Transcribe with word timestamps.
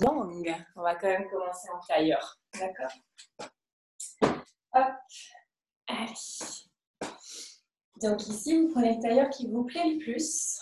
longue. 0.00 0.54
On 0.76 0.82
va 0.82 0.94
quand 0.94 1.08
même 1.08 1.28
commencer 1.28 1.68
en 1.70 1.80
tailleur. 1.80 2.38
D'accord 2.58 2.92
Hop. 4.74 4.94
Allez. 5.86 6.12
Donc 8.02 8.26
ici, 8.28 8.56
vous 8.60 8.72
prenez 8.72 8.94
le 8.94 9.02
tailleur 9.02 9.30
qui 9.30 9.50
vous 9.50 9.64
plaît 9.64 9.94
le 9.94 9.98
plus. 9.98 10.60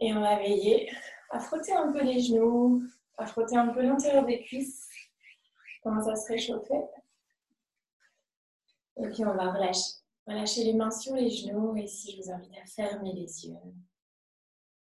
Et 0.00 0.12
on 0.12 0.20
va 0.20 0.38
veiller 0.38 0.90
à 1.30 1.38
frotter 1.38 1.72
un 1.72 1.92
peu 1.92 2.02
les 2.02 2.20
genoux, 2.20 2.82
à 3.16 3.26
frotter 3.26 3.56
un 3.56 3.68
peu 3.68 3.80
l'intérieur 3.82 4.24
des 4.26 4.42
cuisses. 4.42 4.88
Commence 5.82 6.08
à 6.08 6.16
se 6.16 6.28
réchauffer. 6.28 6.80
Et 8.96 9.08
puis 9.08 9.24
on 9.24 9.34
va 9.34 9.52
relâcher. 9.52 10.64
Les 10.64 10.74
mains 10.74 10.90
sur 10.90 11.14
les 11.14 11.30
genoux. 11.30 11.76
Et 11.76 11.84
ici, 11.84 12.12
je 12.12 12.22
vous 12.22 12.30
invite 12.30 12.56
à 12.58 12.66
fermer 12.66 13.12
les 13.12 13.46
yeux, 13.46 13.56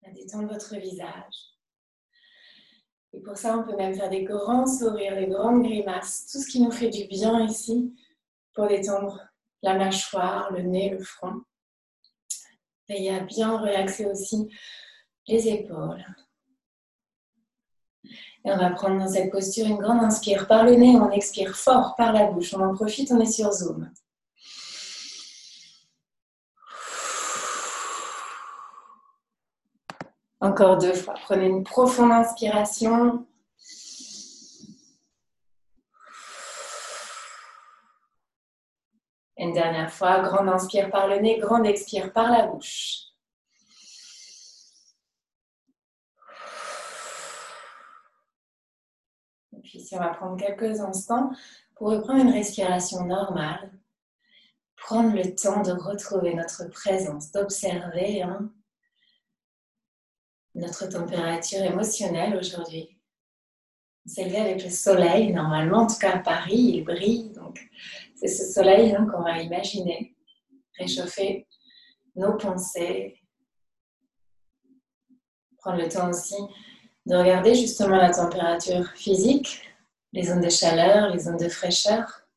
à 0.06 0.12
détendre 0.12 0.52
votre 0.52 0.76
visage. 0.78 1.53
Et 3.14 3.20
pour 3.20 3.38
ça, 3.38 3.58
on 3.58 3.64
peut 3.64 3.76
même 3.76 3.94
faire 3.94 4.10
des 4.10 4.24
grands 4.24 4.66
sourires, 4.66 5.16
des 5.16 5.28
grandes 5.28 5.64
grimaces, 5.64 6.28
tout 6.32 6.40
ce 6.40 6.48
qui 6.48 6.62
nous 6.62 6.72
fait 6.72 6.90
du 6.90 7.06
bien 7.06 7.46
ici 7.46 7.94
pour 8.54 8.68
détendre 8.68 9.20
la 9.62 9.76
mâchoire, 9.76 10.52
le 10.52 10.64
nez, 10.64 10.90
le 10.90 11.00
front. 11.00 11.42
Veillez 12.90 13.16
à 13.16 13.20
bien 13.22 13.58
relaxer 13.58 14.06
aussi 14.08 14.50
les 15.28 15.48
épaules. 15.48 16.06
Et 18.46 18.52
on 18.52 18.58
va 18.58 18.72
prendre 18.72 19.00
dans 19.00 19.08
cette 19.08 19.32
posture 19.32 19.68
une 19.68 19.78
grande 19.78 20.04
inspire 20.04 20.48
par 20.48 20.66
le 20.66 20.76
nez, 20.76 20.98
on 20.98 21.12
expire 21.12 21.56
fort 21.56 21.96
par 21.96 22.12
la 22.12 22.26
bouche. 22.26 22.54
On 22.54 22.62
en 22.62 22.74
profite, 22.74 23.12
on 23.12 23.20
est 23.22 23.32
sur 23.32 23.52
Zoom. 23.52 23.90
Encore 30.44 30.78
deux 30.78 30.94
fois. 30.94 31.14
Prenez 31.24 31.46
une 31.46 31.64
profonde 31.64 32.12
inspiration. 32.12 33.26
Une 39.38 39.54
dernière 39.54 39.90
fois, 39.90 40.20
grande 40.20 40.50
inspire 40.50 40.92
par 40.92 41.08
le 41.08 41.20
nez, 41.20 41.40
grande 41.40 41.66
expire 41.66 42.12
par 42.12 42.30
la 42.30 42.48
bouche. 42.48 43.04
Et 49.54 49.62
puis 49.62 49.80
ici, 49.80 49.96
on 49.96 50.00
va 50.00 50.10
prendre 50.10 50.36
quelques 50.36 50.82
instants 50.82 51.32
pour 51.76 51.88
reprendre 51.92 52.20
une 52.20 52.34
respiration 52.34 53.06
normale. 53.06 53.72
Prendre 54.76 55.16
le 55.16 55.34
temps 55.36 55.62
de 55.62 55.72
retrouver 55.72 56.34
notre 56.34 56.66
présence, 56.66 57.32
d'observer 57.32 58.24
hein, 58.24 58.52
notre 60.56 60.88
température 60.88 61.62
émotionnelle 61.62 62.38
aujourd'hui. 62.38 62.98
On 64.06 64.10
s'est 64.10 64.36
avec 64.36 64.64
le 64.64 64.70
soleil, 64.70 65.32
normalement, 65.32 65.84
en 65.84 65.88
tout 65.88 65.98
cas 66.00 66.16
à 66.16 66.20
Paris, 66.20 66.74
il 66.76 66.84
brille. 66.84 67.32
Donc, 67.32 67.60
c'est 68.16 68.28
ce 68.28 68.52
soleil 68.52 68.94
hein, 68.94 69.08
qu'on 69.08 69.24
va 69.24 69.42
imaginer 69.42 70.14
réchauffer 70.78 71.48
nos 72.16 72.38
pensées. 72.38 73.20
Prendre 75.58 75.82
le 75.82 75.90
temps 75.90 76.10
aussi 76.10 76.36
de 77.06 77.16
regarder 77.16 77.56
justement 77.56 77.98
la 77.98 78.12
température 78.12 78.90
physique, 78.96 79.62
les 80.12 80.24
zones 80.24 80.42
de 80.42 80.50
chaleur, 80.50 81.10
les 81.10 81.20
zones 81.20 81.38
de 81.38 81.50
fraîcheur. 81.50 82.28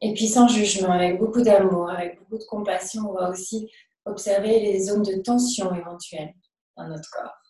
Et 0.00 0.12
puis 0.12 0.28
sans 0.28 0.48
jugement, 0.48 0.92
avec 0.92 1.18
beaucoup 1.18 1.42
d'amour, 1.42 1.90
avec 1.90 2.18
beaucoup 2.20 2.38
de 2.38 2.44
compassion, 2.44 3.10
on 3.10 3.14
va 3.14 3.30
aussi 3.30 3.70
Observez 4.06 4.60
les 4.60 4.84
zones 4.84 5.02
de 5.02 5.20
tension 5.20 5.74
éventuelles 5.74 6.34
dans 6.76 6.86
notre 6.86 7.10
corps. 7.10 7.42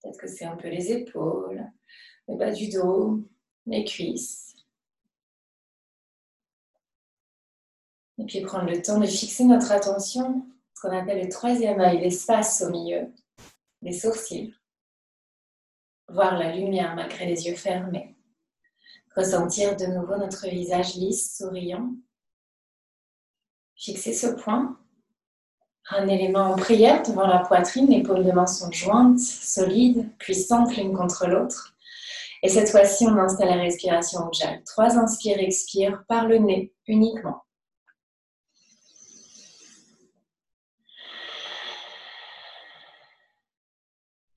Peut-être 0.00 0.18
que 0.18 0.28
c'est 0.28 0.44
un 0.44 0.56
peu 0.56 0.68
les 0.68 0.92
épaules, 0.92 1.64
le 2.28 2.36
bas 2.36 2.52
du 2.52 2.68
dos, 2.68 3.28
les 3.66 3.84
cuisses. 3.84 4.54
Et 8.18 8.26
puis 8.26 8.40
prendre 8.42 8.70
le 8.70 8.80
temps 8.80 9.00
de 9.00 9.06
fixer 9.06 9.44
notre 9.44 9.72
attention, 9.72 10.46
ce 10.74 10.82
qu'on 10.82 10.96
appelle 10.96 11.24
le 11.24 11.30
troisième 11.30 11.80
œil, 11.80 11.98
l'espace 11.98 12.62
au 12.62 12.70
milieu, 12.70 13.12
les 13.82 13.92
sourcils. 13.92 14.54
Voir 16.08 16.38
la 16.38 16.54
lumière 16.54 16.94
malgré 16.94 17.26
les 17.26 17.46
yeux 17.46 17.56
fermés. 17.56 18.16
Ressentir 19.16 19.74
de 19.74 19.86
nouveau 19.86 20.16
notre 20.16 20.46
visage 20.48 20.94
lisse, 20.94 21.36
souriant. 21.36 21.92
Fixer 23.74 24.12
ce 24.12 24.28
point 24.28 24.78
Les 25.96 26.28
mains 26.28 26.48
en 26.48 26.56
prière 26.56 27.02
devant 27.02 27.26
la 27.26 27.38
poitrine, 27.38 27.88
les 27.88 28.02
paumes 28.02 28.22
de 28.22 28.30
main 28.30 28.46
sont 28.46 28.70
jointes, 28.70 29.18
solides, 29.18 30.06
puissantes 30.18 30.76
l'une 30.76 30.94
contre 30.94 31.26
l'autre. 31.26 31.74
Et 32.42 32.48
cette 32.48 32.70
fois-ci, 32.70 33.06
on 33.06 33.16
installe 33.16 33.48
la 33.48 33.56
respiration 33.56 34.28
Ujjayi. 34.30 34.62
Trois 34.64 34.98
inspires, 34.98 35.38
expire 35.38 36.04
par 36.06 36.28
le 36.28 36.38
nez 36.38 36.72
uniquement. 36.86 37.42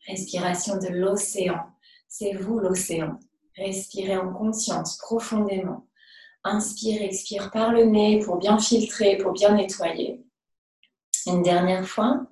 Respiration 0.07 0.77
de 0.77 0.87
l'océan. 0.87 1.67
C'est 2.07 2.33
vous 2.33 2.59
l'océan. 2.59 3.19
Respirez 3.57 4.17
en 4.17 4.33
conscience 4.33 4.97
profondément. 4.97 5.85
Inspire, 6.43 7.01
expire 7.03 7.51
par 7.51 7.71
le 7.71 7.83
nez 7.83 8.19
pour 8.19 8.37
bien 8.37 8.57
filtrer, 8.57 9.17
pour 9.17 9.33
bien 9.33 9.53
nettoyer. 9.53 10.23
Une 11.31 11.43
dernière 11.43 11.87
fois. 11.87 12.25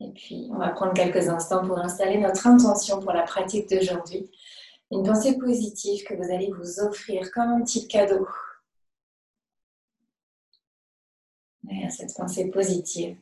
Et 0.00 0.10
puis, 0.12 0.48
on 0.50 0.58
va 0.58 0.70
prendre 0.70 0.92
quelques 0.92 1.28
instants 1.28 1.64
pour 1.64 1.78
installer 1.78 2.18
notre 2.18 2.48
intention 2.48 3.00
pour 3.00 3.12
la 3.12 3.22
pratique 3.22 3.70
d'aujourd'hui. 3.70 4.28
Une 4.90 5.04
pensée 5.04 5.38
positive 5.38 6.02
que 6.02 6.14
vous 6.14 6.32
allez 6.32 6.50
vous 6.50 6.80
offrir 6.80 7.30
comme 7.30 7.50
un 7.50 7.62
petit 7.62 7.86
cadeau. 7.86 8.26
Cette 11.90 12.16
pensée 12.16 12.50
positive, 12.50 13.16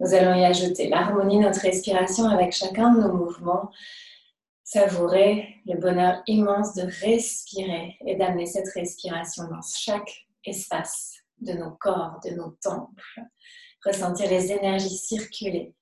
nous 0.00 0.12
allons 0.12 0.34
y 0.34 0.44
ajouter 0.44 0.88
l'harmonie 0.88 1.38
notre 1.38 1.60
respiration 1.60 2.28
avec 2.28 2.52
chacun 2.52 2.92
de 2.94 3.02
nos 3.02 3.12
mouvements 3.12 3.70
savourer 4.70 5.62
le 5.64 5.78
bonheur 5.78 6.22
immense 6.26 6.74
de 6.74 6.82
respirer 6.82 7.96
et 8.04 8.16
d'amener 8.16 8.44
cette 8.44 8.68
respiration 8.74 9.44
dans 9.44 9.62
chaque 9.62 10.26
espace 10.44 11.14
de 11.40 11.54
nos 11.54 11.70
corps, 11.70 12.20
de 12.22 12.34
nos 12.34 12.50
temples. 12.62 13.22
Ressentir 13.82 14.28
les 14.28 14.52
énergies 14.52 14.98
circuler 14.98 15.74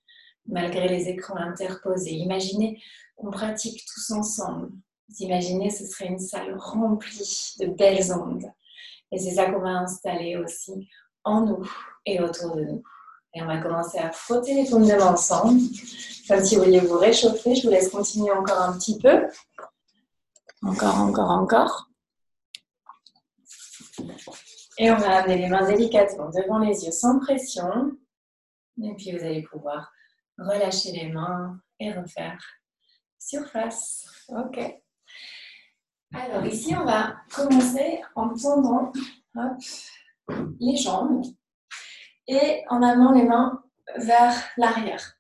malgré 0.47 0.87
les 0.87 1.09
écrans 1.09 1.37
interposés. 1.37 2.13
Imaginez 2.13 2.81
qu'on 3.17 3.33
pratique 3.33 3.85
tous 3.93 4.13
ensemble. 4.13 4.71
imaginez 5.19 5.71
ce 5.71 5.85
serait 5.85 6.07
une 6.07 6.21
salle 6.21 6.55
remplie 6.57 7.55
de 7.59 7.67
belles 7.67 8.13
ondes. 8.13 8.53
Et 9.11 9.19
c'est 9.19 9.35
ça 9.35 9.51
qu'on 9.51 10.39
aussi 10.45 10.89
en 11.25 11.41
nous 11.41 11.69
et 12.05 12.21
autour 12.21 12.55
de 12.55 12.63
nous. 12.63 12.83
Et 13.37 13.43
on 13.43 13.47
va 13.47 13.59
commencer 13.59 13.99
à 13.99 14.11
frotter 14.13 14.55
les 14.55 14.65
main 14.65 15.03
ensemble. 15.03 15.61
Comme 16.27 16.43
si 16.43 16.57
vous 16.57 16.63
vouliez 16.63 16.81
vous 16.81 16.97
réchauffer, 16.97 17.55
je 17.55 17.65
vous 17.65 17.71
laisse 17.71 17.91
continuer 17.91 18.33
encore 18.33 18.63
un 18.63 18.73
petit 18.79 18.99
peu. 18.99 19.27
Encore, 20.63 20.97
encore, 20.97 21.31
encore. 21.31 21.91
Et 24.79 24.91
on 24.91 24.97
va 24.97 25.19
amener 25.19 25.37
les 25.37 25.49
mains 25.49 25.69
délicatement 25.69 26.31
devant 26.31 26.61
les 26.61 26.87
yeux 26.87 26.93
sans 26.93 27.19
pression. 27.19 27.93
Et 28.83 28.95
puis 28.95 29.13
vous 29.13 29.23
allez 29.23 29.43
pouvoir 29.43 29.93
relâcher 30.39 30.93
les 30.93 31.09
mains 31.11 31.61
et 31.79 31.93
refaire 31.93 32.43
surface. 33.19 34.07
Ok. 34.29 34.59
Alors 36.15 36.47
ici, 36.47 36.75
on 36.75 36.87
va 36.87 37.17
commencer 37.35 38.01
en 38.15 38.35
tendant 38.35 38.93
les 40.59 40.77
jambes 40.79 41.23
et 42.29 42.65
en 42.69 42.83
amenant 42.83 43.13
les 43.13 43.25
mains 43.25 43.63
vers 43.97 44.35
l'arrière. 44.57 45.17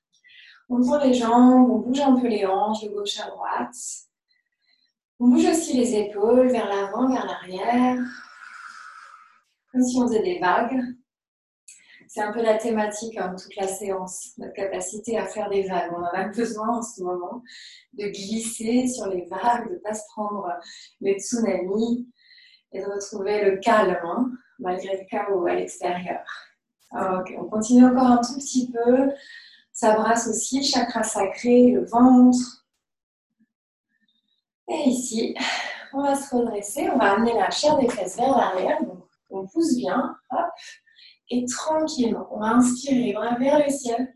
On 0.68 0.80
prend 0.80 0.98
les 0.98 1.14
jambes, 1.14 1.70
on 1.70 1.78
bouge 1.78 2.00
un 2.00 2.16
peu 2.16 2.26
les 2.26 2.44
hanches 2.44 2.82
de 2.82 2.88
gauche 2.88 3.20
à 3.20 3.28
droite. 3.28 3.74
On 5.20 5.28
bouge 5.28 5.46
aussi 5.46 5.76
les 5.76 5.94
épaules 5.94 6.48
vers 6.48 6.68
l'avant, 6.68 7.08
vers 7.08 7.24
l'arrière, 7.24 7.96
comme 9.72 9.82
si 9.82 9.96
on 9.98 10.08
faisait 10.08 10.22
des 10.22 10.38
vagues. 10.40 10.82
C'est 12.08 12.22
un 12.22 12.32
peu 12.32 12.42
la 12.42 12.56
thématique 12.56 13.16
hein, 13.16 13.34
toute 13.36 13.54
la 13.56 13.68
séance, 13.68 14.32
notre 14.38 14.54
capacité 14.54 15.18
à 15.18 15.26
faire 15.26 15.48
des 15.50 15.62
vagues. 15.62 15.92
On 15.92 16.02
en 16.02 16.12
a 16.12 16.28
besoin 16.28 16.78
en 16.78 16.82
ce 16.82 17.02
moment 17.02 17.42
de 17.92 18.06
glisser 18.08 18.88
sur 18.88 19.06
les 19.08 19.24
vagues, 19.26 19.68
de 19.68 19.74
ne 19.74 19.78
pas 19.78 19.94
se 19.94 20.02
prendre 20.14 20.48
les 21.00 21.18
tsunamis 21.18 22.08
et 22.72 22.80
de 22.80 22.86
retrouver 22.86 23.44
le 23.44 23.58
calme 23.58 23.98
hein, 24.02 24.30
malgré 24.58 24.98
le 24.98 25.04
chaos 25.08 25.46
à 25.46 25.54
l'extérieur. 25.54 26.24
Ok, 26.92 27.34
on 27.38 27.44
continue 27.44 27.84
encore 27.84 28.06
un 28.06 28.18
tout 28.18 28.34
petit 28.36 28.70
peu. 28.70 29.10
Ça 29.72 29.94
brasse 29.96 30.28
aussi 30.28 30.58
le 30.60 30.64
chakra 30.64 31.02
sacré, 31.02 31.72
le 31.72 31.84
ventre. 31.84 32.64
Et 34.68 34.88
ici, 34.88 35.34
on 35.92 36.02
va 36.02 36.14
se 36.14 36.34
redresser. 36.34 36.88
On 36.90 36.98
va 36.98 37.12
amener 37.12 37.34
la 37.34 37.50
chair 37.50 37.76
des 37.78 37.88
fesses 37.88 38.16
vers 38.16 38.36
l'arrière. 38.36 38.82
Donc, 38.82 39.04
on 39.30 39.46
pousse 39.46 39.76
bien. 39.76 40.16
Et 41.28 41.44
tranquillement, 41.44 42.28
on 42.30 42.38
va 42.38 42.54
inspirer 42.54 43.02
les 43.02 43.12
bras 43.12 43.34
vers 43.36 43.64
le 43.64 43.70
ciel. 43.70 44.14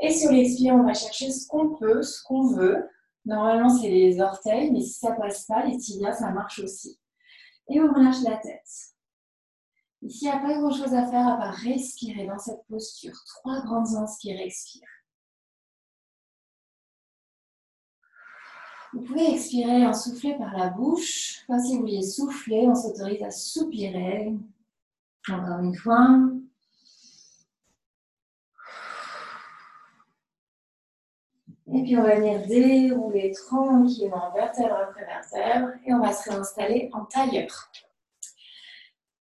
Et 0.00 0.12
sur 0.12 0.30
l'expire, 0.30 0.74
on 0.74 0.84
va 0.84 0.94
chercher 0.94 1.30
ce 1.30 1.46
qu'on 1.46 1.74
peut, 1.74 2.02
ce 2.02 2.22
qu'on 2.22 2.46
veut. 2.48 2.88
Normalement, 3.24 3.68
c'est 3.68 3.88
les 3.88 4.20
orteils, 4.20 4.70
mais 4.70 4.80
si 4.80 4.94
ça 4.94 5.12
passe 5.12 5.44
pas, 5.44 5.64
les 5.64 5.76
tibias, 5.76 6.12
ça 6.12 6.30
marche 6.30 6.58
aussi. 6.60 6.98
Et 7.68 7.80
on 7.80 7.92
relâche 7.92 8.22
la 8.22 8.36
tête. 8.36 8.89
Ici, 10.02 10.24
il 10.24 10.30
n'y 10.30 10.34
a 10.34 10.38
pas 10.38 10.54
grand-chose 10.58 10.94
à 10.94 11.06
faire 11.06 11.28
à 11.28 11.36
part 11.36 11.54
respirer 11.54 12.26
dans 12.26 12.38
cette 12.38 12.64
posture. 12.68 13.14
Trois 13.26 13.60
grandes 13.60 13.94
inspires, 13.96 14.40
expire. 14.40 14.88
Vous 18.92 19.02
pouvez 19.02 19.34
expirer 19.34 19.86
en 19.86 19.92
souffler 19.92 20.36
par 20.36 20.56
la 20.56 20.68
bouche. 20.70 21.44
Comme 21.46 21.60
si 21.60 21.74
vous 21.74 21.80
vouliez 21.80 22.02
souffler, 22.02 22.66
on 22.66 22.74
s'autorise 22.74 23.22
à 23.22 23.30
soupirer. 23.30 24.34
Encore 25.28 25.60
une 25.60 25.76
fois. 25.76 26.18
Et 31.72 31.82
puis 31.84 31.96
on 31.96 32.02
va 32.02 32.16
venir 32.16 32.44
dérouler 32.48 33.30
tranquillement 33.30 34.32
vertèbre 34.32 34.74
après 34.74 35.04
vertèbre 35.04 35.68
et 35.86 35.94
on 35.94 36.00
va 36.00 36.12
se 36.12 36.28
réinstaller 36.28 36.90
en 36.92 37.04
tailleur. 37.04 37.70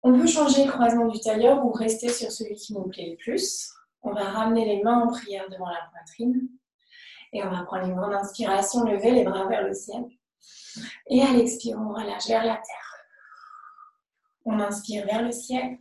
On 0.02 0.14
peut 0.14 0.28
changer 0.28 0.66
le 0.66 0.72
croisement 0.72 1.08
du 1.08 1.20
tailleur 1.20 1.66
ou 1.66 1.72
rester 1.72 2.08
sur 2.10 2.32
celui 2.32 2.56
qui 2.56 2.74
nous 2.74 2.88
plaît 2.88 3.10
le 3.12 3.18
plus. 3.18 3.74
On 4.02 4.14
va 4.14 4.24
ramener 4.24 4.66
les 4.66 4.82
mains 4.82 5.02
en 5.02 5.08
prière 5.08 5.50
devant 5.50 5.68
la 5.68 5.90
poitrine. 5.92 6.48
Et 7.34 7.44
on 7.44 7.50
va 7.50 7.64
prendre 7.64 7.86
une 7.86 7.96
grande 7.96 8.14
inspiration, 8.14 8.84
lever 8.86 9.12
les 9.12 9.24
bras 9.24 9.46
vers 9.48 9.64
le 9.68 9.74
ciel. 9.74 10.06
Et 11.08 11.22
à 11.22 11.34
l'expire, 11.34 11.78
on 11.78 11.94
relâche 11.94 12.28
vers 12.28 12.46
la 12.46 12.56
terre. 12.56 12.96
On 14.46 14.60
inspire 14.60 15.06
vers 15.06 15.22
le 15.22 15.32
ciel. 15.32 15.78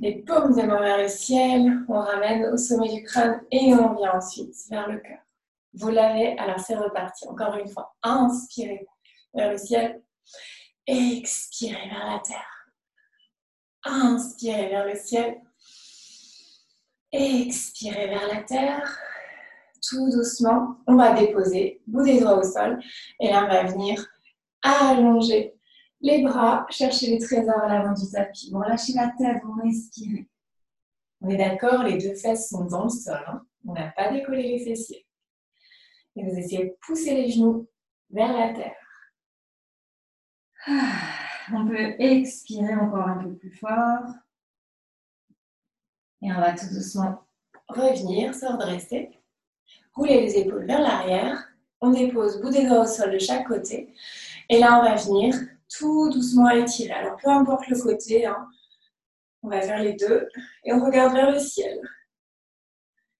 Les 0.00 0.22
paumes 0.22 0.54
des 0.54 0.64
mains 0.64 0.80
vers 0.80 0.98
le 0.98 1.08
ciel. 1.08 1.84
On 1.88 2.00
ramène 2.00 2.46
au 2.46 2.56
sommet 2.56 2.92
du 2.92 3.04
crâne 3.04 3.40
et 3.52 3.72
on 3.72 3.94
vient 3.94 4.14
ensuite 4.14 4.54
vers 4.68 4.88
le 4.88 4.98
cœur. 4.98 5.20
Vous 5.74 5.88
l'avez, 5.88 6.36
alors 6.38 6.58
c'est 6.58 6.76
reparti. 6.76 7.26
Encore 7.28 7.54
une 7.56 7.68
fois, 7.68 7.94
inspirez 8.02 8.86
vers 9.32 9.52
le 9.52 9.58
ciel. 9.58 10.02
Expirez 10.86 11.88
vers 11.88 12.06
la 12.14 12.18
terre. 12.18 12.61
Inspirez 13.84 14.68
vers 14.68 14.86
le 14.86 14.94
ciel. 14.94 15.40
Expirez 17.12 18.06
vers 18.08 18.28
la 18.28 18.42
terre 18.42 18.98
tout 19.82 20.10
doucement, 20.10 20.76
on 20.86 20.96
va 20.96 21.12
déposer 21.12 21.82
bout 21.86 22.04
des 22.04 22.20
doigts 22.20 22.38
au 22.38 22.42
sol 22.42 22.80
et 23.20 23.28
là 23.28 23.44
on 23.44 23.48
va 23.48 23.64
venir 23.64 24.06
allonger 24.62 25.54
les 26.00 26.22
bras, 26.22 26.66
chercher 26.70 27.08
les 27.08 27.18
trésors 27.18 27.60
à 27.60 27.68
l'avant 27.68 27.92
du 27.92 28.10
tapis. 28.10 28.50
Bon, 28.50 28.60
lâchez 28.60 28.92
la 28.94 29.12
tête, 29.16 29.42
vous 29.44 29.60
respirez. 29.62 30.28
On 31.20 31.28
est 31.30 31.36
d'accord, 31.36 31.84
les 31.84 31.98
deux 31.98 32.14
fesses 32.14 32.48
sont 32.48 32.64
dans 32.64 32.84
le 32.84 32.90
sol. 32.90 33.22
Hein. 33.28 33.46
on 33.66 33.72
n'a 33.72 33.92
pas 33.92 34.10
décollé 34.10 34.42
les 34.42 34.64
fessiers. 34.64 35.06
Et 36.16 36.24
vous 36.24 36.36
essayez 36.36 36.64
de 36.64 36.76
pousser 36.80 37.14
les 37.14 37.30
genoux 37.30 37.68
vers 38.10 38.32
la 38.32 38.52
terre. 38.52 38.76
Ah, 40.66 41.11
on 41.54 41.66
peut 41.66 41.94
expirer 41.98 42.74
encore 42.74 43.08
un 43.08 43.24
peu 43.24 43.34
plus 43.34 43.52
fort. 43.52 44.04
Et 46.22 46.32
on 46.32 46.40
va 46.40 46.52
tout 46.52 46.72
doucement 46.72 47.24
revenir, 47.68 48.34
se 48.34 48.46
redresser. 48.46 49.10
Roulez 49.94 50.20
les 50.20 50.38
épaules 50.38 50.66
vers 50.66 50.80
l'arrière. 50.80 51.48
On 51.80 51.90
dépose 51.90 52.40
bout 52.40 52.50
des 52.50 52.66
doigts 52.66 52.82
au 52.82 52.86
sol 52.86 53.12
de 53.12 53.18
chaque 53.18 53.46
côté. 53.46 53.92
Et 54.48 54.58
là, 54.58 54.78
on 54.78 54.84
va 54.84 54.94
venir 54.94 55.34
tout 55.68 56.10
doucement 56.10 56.50
étirer. 56.50 56.92
Alors, 56.92 57.16
peu 57.16 57.28
importe 57.28 57.66
le 57.68 57.80
côté, 57.80 58.26
hein, 58.26 58.48
on 59.42 59.48
va 59.48 59.60
faire 59.60 59.82
les 59.82 59.94
deux. 59.94 60.28
Et 60.64 60.72
on 60.72 60.84
regarde 60.84 61.14
vers 61.14 61.30
le 61.30 61.38
ciel. 61.38 61.80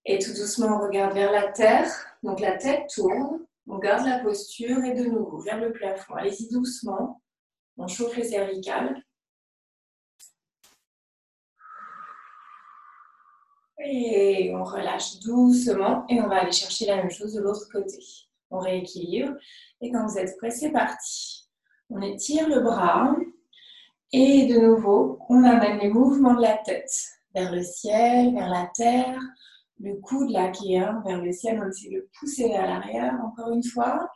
Et 0.04 0.18
tout 0.18 0.32
doucement, 0.32 0.78
on 0.78 0.86
regarde 0.86 1.14
vers 1.14 1.32
la 1.32 1.48
terre. 1.48 1.90
Donc, 2.22 2.40
la 2.40 2.56
tête 2.56 2.88
tourne. 2.94 3.40
On 3.68 3.78
garde 3.78 4.06
la 4.06 4.18
posture 4.18 4.82
et 4.84 4.94
de 4.94 5.04
nouveau 5.04 5.38
vers 5.38 5.58
le 5.58 5.72
plafond. 5.72 6.14
Allez-y 6.14 6.48
doucement. 6.48 7.21
On 7.76 7.86
chauffe 7.86 8.16
les 8.16 8.24
cervicales. 8.24 9.02
Et 13.84 14.52
on 14.54 14.62
relâche 14.62 15.18
doucement 15.20 16.04
et 16.08 16.20
on 16.20 16.28
va 16.28 16.42
aller 16.42 16.52
chercher 16.52 16.86
la 16.86 16.96
même 16.96 17.10
chose 17.10 17.34
de 17.34 17.40
l'autre 17.40 17.68
côté. 17.72 17.98
On 18.50 18.58
rééquilibre 18.58 19.34
et 19.80 19.90
quand 19.90 20.06
vous 20.06 20.18
êtes 20.18 20.36
prêts, 20.38 20.50
c'est 20.50 20.70
parti. 20.70 21.48
On 21.90 22.00
étire 22.00 22.48
le 22.48 22.60
bras 22.60 23.16
et 24.12 24.46
de 24.46 24.58
nouveau, 24.58 25.18
on 25.28 25.42
amène 25.42 25.78
les 25.78 25.88
mouvements 25.88 26.34
de 26.34 26.42
la 26.42 26.58
tête 26.58 26.92
vers 27.34 27.50
le 27.50 27.62
ciel, 27.62 28.34
vers 28.34 28.48
la 28.48 28.70
terre, 28.74 29.18
le 29.80 29.96
coude 29.96 30.30
là 30.30 30.48
qui 30.48 30.74
est 30.74 30.80
vers 30.80 31.20
le 31.20 31.32
ciel, 31.32 31.60
on 31.60 31.68
essaie 31.68 31.88
de 31.88 31.96
le 31.96 32.10
pousser 32.18 32.48
vers 32.48 32.66
l'arrière 32.66 33.18
encore 33.24 33.50
une 33.50 33.64
fois. 33.64 34.08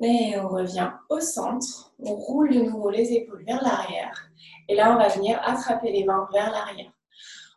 Et 0.00 0.34
on 0.38 0.48
revient 0.48 0.90
au 1.08 1.20
centre, 1.20 1.94
on 2.00 2.14
roule 2.14 2.52
de 2.52 2.60
nouveau 2.60 2.90
les 2.90 3.12
épaules 3.12 3.44
vers 3.44 3.62
l'arrière. 3.62 4.28
Et 4.68 4.74
là, 4.74 4.92
on 4.92 4.98
va 4.98 5.08
venir 5.08 5.40
attraper 5.44 5.92
les 5.92 6.04
mains 6.04 6.28
vers 6.32 6.50
l'arrière. 6.50 6.92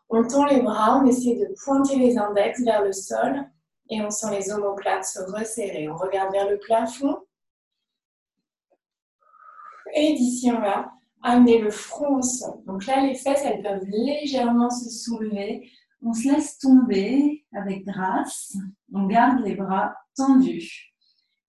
On 0.09 0.25
tend 0.25 0.45
les 0.45 0.61
bras, 0.61 1.01
on 1.01 1.05
essaie 1.05 1.35
de 1.35 1.53
pointer 1.65 1.97
les 1.97 2.17
index 2.17 2.63
vers 2.63 2.83
le 2.83 2.93
sol 2.93 3.45
et 3.89 4.01
on 4.01 4.09
sent 4.09 4.31
les 4.31 4.51
omoplates 4.51 5.05
se 5.05 5.19
resserrer. 5.31 5.89
On 5.89 5.95
regarde 5.95 6.31
vers 6.31 6.49
le 6.49 6.59
plafond. 6.59 7.17
Et 9.93 10.13
d'ici, 10.13 10.51
on 10.51 10.61
va 10.61 10.91
amener 11.23 11.59
le 11.59 11.71
front 11.71 12.17
au 12.17 12.21
sol. 12.21 12.63
Donc 12.65 12.85
là, 12.85 13.01
les 13.01 13.15
fesses, 13.15 13.43
elles 13.43 13.63
peuvent 13.63 13.85
légèrement 13.87 14.69
se 14.69 14.89
soulever. 14.89 15.69
On 16.03 16.13
se 16.13 16.31
laisse 16.31 16.57
tomber 16.59 17.45
avec 17.53 17.85
grâce. 17.85 18.55
On 18.93 19.07
garde 19.07 19.39
les 19.39 19.55
bras 19.55 19.95
tendus. 20.15 20.93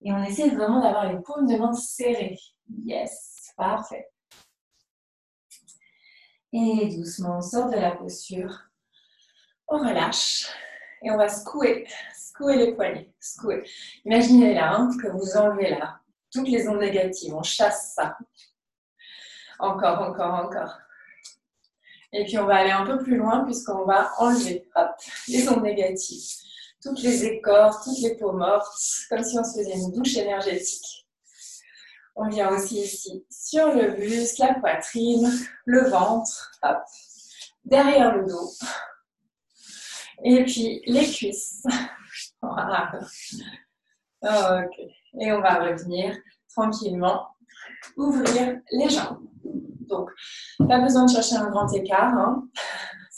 Et 0.03 0.13
on 0.13 0.23
essaie 0.23 0.49
vraiment 0.51 0.81
d'avoir 0.81 1.13
les 1.13 1.21
paumes 1.21 1.47
de 1.47 1.57
main 1.57 1.73
serrées. 1.73 2.39
Yes, 2.85 3.53
parfait. 3.57 4.09
Et 6.53 6.97
doucement, 6.97 7.39
on 7.39 7.43
sort 7.43 7.69
de 7.69 7.77
la 7.77 7.93
posture. 7.93 8.63
On 9.67 9.79
relâche. 9.79 10.47
Et 11.03 11.11
on 11.11 11.17
va 11.17 11.29
secouer, 11.29 11.87
secouer 12.17 12.57
les 12.57 12.75
poignets, 12.75 13.13
secouer. 13.21 13.69
Imaginez 14.05 14.55
là 14.55 14.75
hein, 14.75 14.91
que 15.01 15.09
vous 15.09 15.37
enlevez 15.37 15.71
là 15.71 16.01
toutes 16.33 16.49
les 16.49 16.69
ondes 16.69 16.81
négatives. 16.81 17.35
On 17.35 17.43
chasse 17.43 17.95
ça. 17.95 18.17
Encore, 19.59 20.01
encore, 20.01 20.35
encore. 20.35 20.79
Et 22.13 22.25
puis 22.25 22.39
on 22.39 22.47
va 22.47 22.57
aller 22.57 22.71
un 22.71 22.87
peu 22.87 22.99
plus 22.99 23.17
loin 23.17 23.45
puisqu'on 23.45 23.85
va 23.85 24.11
enlever 24.19 24.67
les 25.29 25.49
ondes 25.49 25.63
négatives. 25.63 26.33
Toutes 26.83 27.03
les 27.03 27.25
écorces, 27.25 27.85
toutes 27.85 27.99
les 28.03 28.17
peaux 28.17 28.33
mortes, 28.33 28.73
comme 29.11 29.23
si 29.23 29.39
on 29.39 29.45
se 29.45 29.59
faisait 29.59 29.75
une 29.75 29.93
douche 29.93 30.17
énergétique. 30.17 31.07
On 32.15 32.29
vient 32.29 32.51
aussi 32.51 32.81
ici 32.81 33.25
sur 33.31 33.73
le 33.73 33.93
buste, 33.93 34.39
la 34.39 34.55
poitrine, 34.55 35.31
le 35.65 35.89
ventre, 35.89 36.53
derrière 37.65 38.17
le 38.17 38.27
dos. 38.27 38.51
Et 40.25 40.45
puis 40.45 40.83
les 40.87 41.07
cuisses. 41.11 41.65
Voilà. 42.41 42.93
Ok. 44.23 44.79
Et 45.21 45.33
on 45.33 45.41
va 45.41 45.55
revenir 45.55 46.17
tranquillement 46.49 47.29
ouvrir 47.97 48.61
les 48.71 48.89
jambes. 48.89 49.27
Donc, 49.89 50.11
pas 50.69 50.81
besoin 50.81 51.05
de 51.07 51.11
chercher 51.11 51.37
un 51.37 51.51
grand 51.51 51.73
écart. 51.73 52.15
Hein. 52.15 52.49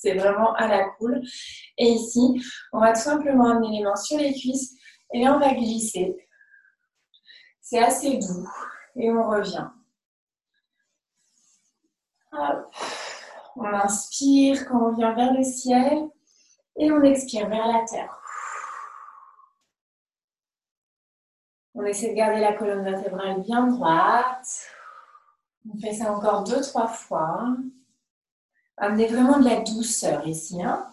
C'est 0.00 0.14
vraiment 0.14 0.54
à 0.54 0.66
la 0.66 0.88
cool. 0.96 1.20
Et 1.76 1.88
ici, 1.90 2.42
on 2.72 2.80
va 2.80 2.94
tout 2.94 3.02
simplement 3.02 3.50
amener 3.50 3.78
les 3.78 3.84
mains 3.84 3.96
sur 3.96 4.16
les 4.16 4.32
cuisses 4.32 4.74
et 5.12 5.28
on 5.28 5.38
va 5.38 5.52
glisser. 5.52 6.16
C'est 7.60 7.80
assez 7.80 8.16
doux 8.16 8.48
et 8.96 9.10
on 9.10 9.28
revient. 9.28 9.68
On 13.56 13.64
inspire 13.66 14.66
quand 14.66 14.88
on 14.88 14.94
vient 14.94 15.12
vers 15.12 15.34
le 15.34 15.42
ciel 15.42 16.08
et 16.78 16.90
on 16.90 17.02
expire 17.02 17.50
vers 17.50 17.66
la 17.66 17.84
terre. 17.84 18.16
On 21.74 21.84
essaie 21.84 22.08
de 22.08 22.14
garder 22.14 22.40
la 22.40 22.54
colonne 22.54 22.84
vertébrale 22.84 23.42
bien 23.42 23.66
droite. 23.66 24.66
On 25.70 25.78
fait 25.78 25.92
ça 25.92 26.10
encore 26.10 26.44
deux, 26.44 26.62
trois 26.62 26.88
fois. 26.88 27.54
Amenez 28.82 29.08
vraiment 29.08 29.38
de 29.38 29.44
la 29.44 29.60
douceur 29.60 30.26
ici. 30.26 30.62
Hein. 30.62 30.86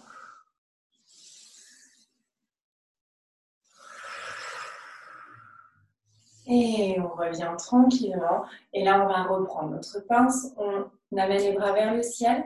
Et 6.46 6.98
on 7.00 7.08
revient 7.16 7.54
tranquillement. 7.58 8.44
Et 8.74 8.84
là, 8.84 9.02
on 9.04 9.08
va 9.08 9.24
reprendre 9.24 9.70
notre 9.70 10.00
pince. 10.06 10.54
On 10.58 11.18
amène 11.18 11.42
les 11.42 11.54
bras 11.54 11.72
vers 11.72 11.94
le 11.94 12.04
ciel. 12.04 12.44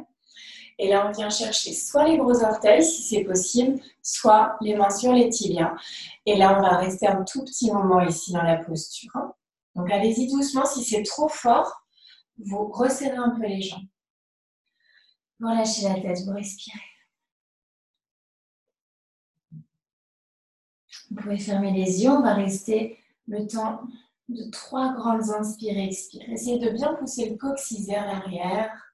Et 0.77 0.87
là, 0.89 1.07
on 1.07 1.11
vient 1.11 1.29
chercher 1.31 1.73
soit 1.73 2.07
les 2.07 2.17
gros 2.17 2.43
orteils, 2.43 2.83
si 2.83 3.01
c'est 3.03 3.23
possible, 3.23 3.79
soit 4.01 4.57
les 4.61 4.75
mains 4.75 4.89
sur 4.91 5.11
les 5.11 5.29
tibias. 5.29 5.73
Et 6.27 6.35
là, 6.37 6.57
on 6.57 6.61
va 6.61 6.77
rester 6.77 7.07
un 7.07 7.23
tout 7.23 7.43
petit 7.43 7.71
moment 7.71 8.01
ici 8.01 8.31
dans 8.31 8.43
la 8.43 8.57
posture. 8.57 9.11
Hein. 9.15 9.33
Donc, 9.75 9.91
allez-y 9.91 10.27
doucement. 10.27 10.65
Si 10.65 10.83
c'est 10.83 11.03
trop 11.03 11.27
fort, 11.27 11.83
vous 12.37 12.67
resserrez 12.71 13.17
un 13.17 13.31
peu 13.31 13.41
les 13.41 13.61
jambes. 13.61 13.81
Vous 15.41 15.49
relâchez 15.49 15.89
la 15.89 15.95
tête, 15.99 16.23
vous 16.23 16.33
respirez. 16.33 16.79
Vous 21.09 21.15
pouvez 21.15 21.39
fermer 21.39 21.71
les 21.71 22.03
yeux, 22.03 22.11
on 22.11 22.21
va 22.21 22.35
rester 22.35 22.99
le 23.27 23.47
temps 23.47 23.81
de 24.29 24.51
trois 24.51 24.93
grandes 24.93 25.31
inspires 25.31 25.79
expires. 25.79 26.29
Essayez 26.29 26.59
de 26.59 26.69
bien 26.69 26.93
pousser 26.93 27.31
le 27.31 27.37
coccyx 27.37 27.87
vers 27.87 28.05
l'arrière. 28.05 28.93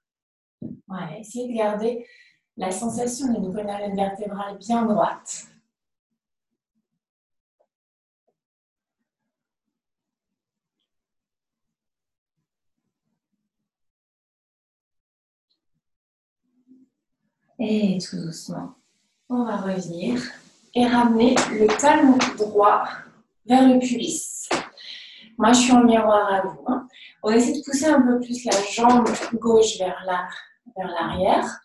Voilà, 0.87 1.19
essayez 1.19 1.49
de 1.49 1.57
garder 1.57 2.07
la 2.55 2.71
sensation 2.71 3.27
d'une 3.33 3.53
colonne 3.53 3.95
vertébrale 3.95 4.57
bien 4.57 4.85
droite. 4.85 5.47
Et 17.59 17.97
tout 17.97 18.17
doucement, 18.17 18.75
on 19.29 19.43
va 19.43 19.57
revenir 19.57 20.21
et 20.75 20.85
ramener 20.85 21.33
le 21.51 21.67
talon 21.79 22.17
droit 22.37 22.87
vers 23.47 23.67
le 23.67 23.79
pubis. 23.79 24.47
Moi, 25.39 25.53
je 25.53 25.61
suis 25.61 25.71
en 25.71 25.83
miroir 25.83 26.31
à 26.31 26.41
vous. 26.41 26.63
Hein. 26.67 26.87
On 27.23 27.31
essaie 27.31 27.53
de 27.53 27.63
pousser 27.63 27.87
un 27.87 28.01
peu 28.01 28.19
plus 28.19 28.45
la 28.45 28.61
jambe 28.71 29.09
gauche 29.33 29.77
vers 29.79 30.05
l'arrière. 30.77 31.59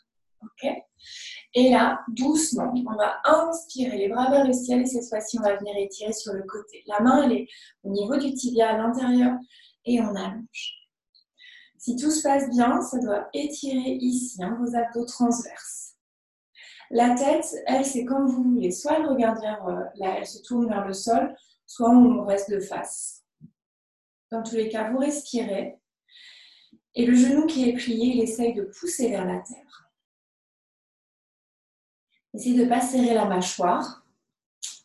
et 1.54 1.70
là, 1.70 2.00
doucement, 2.08 2.72
on 2.74 2.96
va 2.96 3.20
inspirer 3.24 3.98
les 3.98 4.08
bras 4.08 4.30
vers 4.30 4.46
le 4.46 4.54
ciel 4.54 4.80
et 4.80 4.86
cette 4.86 5.08
fois-ci, 5.10 5.38
on 5.38 5.42
va 5.42 5.56
venir 5.56 5.74
étirer 5.76 6.14
sur 6.14 6.32
le 6.32 6.44
côté. 6.44 6.82
La 6.86 7.00
main, 7.00 7.24
elle 7.24 7.32
est 7.32 7.48
au 7.84 7.90
niveau 7.90 8.16
du 8.16 8.32
tibia 8.32 8.70
à 8.70 8.78
l'intérieur 8.78 9.36
et 9.84 10.00
on 10.00 10.14
allonge. 10.14 10.81
Si 11.82 11.96
tout 11.96 12.12
se 12.12 12.22
passe 12.22 12.48
bien, 12.48 12.80
ça 12.80 13.00
doit 13.00 13.28
étirer 13.34 13.94
ici, 14.00 14.40
hein, 14.40 14.56
vos 14.60 14.76
abdos 14.76 15.04
transverses. 15.04 15.96
La 16.90 17.16
tête, 17.16 17.44
elle, 17.66 17.84
c'est 17.84 18.04
comme 18.04 18.28
vous 18.28 18.44
voulez. 18.44 18.70
Soit 18.70 18.98
elle 18.98 19.06
regarde 19.06 19.40
vers, 19.40 19.66
euh, 19.66 19.82
là, 19.96 20.14
elle 20.16 20.26
se 20.26 20.40
tourne 20.42 20.68
vers 20.68 20.86
le 20.86 20.92
sol, 20.92 21.34
soit 21.66 21.90
on 21.90 22.24
reste 22.24 22.52
de 22.52 22.60
face. 22.60 23.24
Dans 24.30 24.44
tous 24.44 24.54
les 24.54 24.68
cas, 24.68 24.92
vous 24.92 24.98
respirez. 24.98 25.76
Et 26.94 27.04
le 27.04 27.16
genou 27.16 27.46
qui 27.46 27.68
est 27.68 27.72
plié, 27.72 28.14
il 28.14 28.22
essaye 28.22 28.54
de 28.54 28.62
pousser 28.62 29.10
vers 29.10 29.24
la 29.24 29.40
terre. 29.40 29.90
Essayez 32.32 32.58
de 32.58 32.62
ne 32.62 32.68
pas 32.68 32.80
serrer 32.80 33.14
la 33.14 33.24
mâchoire. 33.24 34.06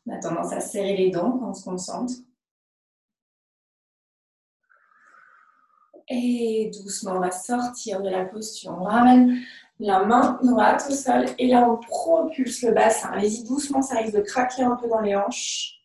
On 0.08 0.16
a 0.16 0.18
tendance 0.18 0.51
à 0.51 0.62
serrer 0.62 0.98
les 0.98 1.12
dents 1.12 1.38
quand 1.38 1.50
on 1.51 1.54
se 1.54 1.63
concentre. 1.63 2.13
Et 6.10 6.72
doucement, 6.82 7.14
on 7.16 7.20
va 7.20 7.32
sortir 7.32 8.02
de 8.02 8.10
la 8.10 8.26
posture. 8.26 8.78
On 8.80 8.84
ramène 8.84 9.42
la 9.80 10.04
main 10.06 10.40
droite 10.42 10.86
au 10.90 10.94
sol 10.94 11.26
et 11.38 11.48
là 11.48 11.70
on 11.70 11.78
propulse 11.78 12.62
le 12.64 12.72
bassin. 12.72 13.10
Allez-y 13.12 13.44
doucement, 13.44 13.82
ça 13.82 13.98
risque 13.98 14.16
de 14.16 14.22
craquer 14.22 14.64
un 14.64 14.76
peu 14.76 14.88
dans 14.88 15.02
les 15.02 15.16
hanches. 15.16 15.82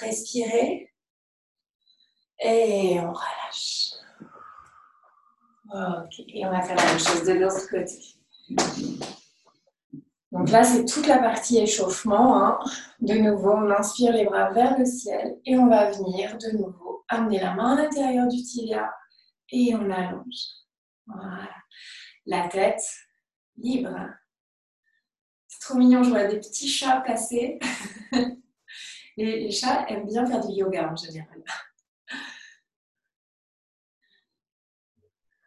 Respirez 0.00 0.90
et 2.40 2.98
on 3.00 3.12
relâche. 3.12 3.92
Et 6.28 6.44
on 6.44 6.50
va 6.50 6.60
faire 6.62 6.76
la 6.76 6.84
même 6.84 6.98
chose 6.98 7.24
de 7.24 7.32
l'autre 7.32 7.68
côté. 7.70 8.16
Donc 10.32 10.50
là, 10.50 10.64
c'est 10.64 10.86
toute 10.86 11.06
la 11.06 11.18
partie 11.18 11.58
échauffement. 11.58 12.42
Hein. 12.42 12.58
De 13.00 13.14
nouveau, 13.14 13.52
on 13.52 13.70
inspire 13.70 14.12
les 14.12 14.24
bras 14.24 14.50
vers 14.50 14.78
le 14.78 14.84
ciel 14.84 15.38
et 15.44 15.56
on 15.56 15.68
va 15.68 15.90
venir 15.90 16.36
de 16.38 16.56
nouveau 16.56 16.91
amener 17.08 17.40
la 17.40 17.54
main 17.54 17.76
à 17.76 17.82
l'intérieur 17.82 18.28
du 18.28 18.42
tibia 18.42 18.92
et 19.50 19.74
on 19.74 19.90
allonge. 19.90 20.46
Voilà 21.06 21.48
la 22.26 22.48
tête 22.48 22.82
libre. 23.56 23.96
C'est 25.48 25.60
trop 25.60 25.78
mignon, 25.78 26.02
je 26.02 26.10
vois 26.10 26.26
des 26.26 26.38
petits 26.38 26.68
chats 26.68 27.00
passer. 27.00 27.58
les, 29.16 29.50
chats 29.50 29.86
aiment 29.88 30.06
bien 30.06 30.26
faire 30.26 30.46
du 30.46 30.54
yoga 30.54 30.90
en 30.90 30.96
général. 30.96 31.42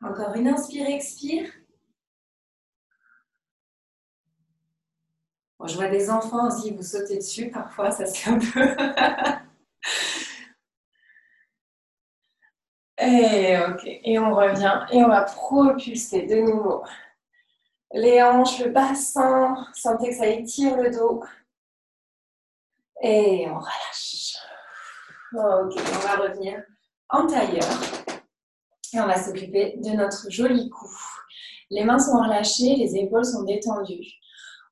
Encore 0.01 0.35
une 0.35 0.47
inspire, 0.47 0.87
expire. 0.87 1.51
je 5.67 5.73
vois 5.77 5.87
des 5.87 6.11
enfants 6.11 6.47
aussi 6.47 6.75
vous 6.75 6.83
sautez 6.83 7.17
dessus, 7.17 7.49
parfois 7.49 7.89
ça 7.89 8.05
c'est 8.05 8.29
un 8.29 8.37
peu. 8.37 8.75
Et 13.05 13.57
ok, 13.57 13.83
et 13.85 14.17
on 14.17 14.33
revient 14.33 14.85
et 14.91 15.03
on 15.03 15.09
va 15.09 15.21
propulser 15.21 16.23
de 16.23 16.37
nouveau 16.37 16.83
les 17.93 18.21
hanches, 18.21 18.59
le 18.59 18.71
bassin. 18.71 19.55
Sentez 19.73 20.09
que 20.09 20.15
ça 20.15 20.27
étire 20.27 20.75
le 20.77 20.89
dos. 20.91 21.23
Et 23.01 23.47
on 23.49 23.59
relâche. 23.59 24.37
Ok, 25.33 25.73
on 25.77 26.07
va 26.07 26.15
revenir 26.15 26.63
en 27.09 27.27
tailleur. 27.27 27.67
Et 28.93 28.99
on 28.99 29.07
va 29.07 29.21
s'occuper 29.21 29.77
de 29.77 29.91
notre 29.91 30.29
joli 30.29 30.69
cou. 30.69 30.89
Les 31.69 31.83
mains 31.83 31.99
sont 31.99 32.17
relâchées, 32.17 32.75
les 32.75 32.95
épaules 32.95 33.25
sont 33.25 33.43
détendues. 33.43 34.13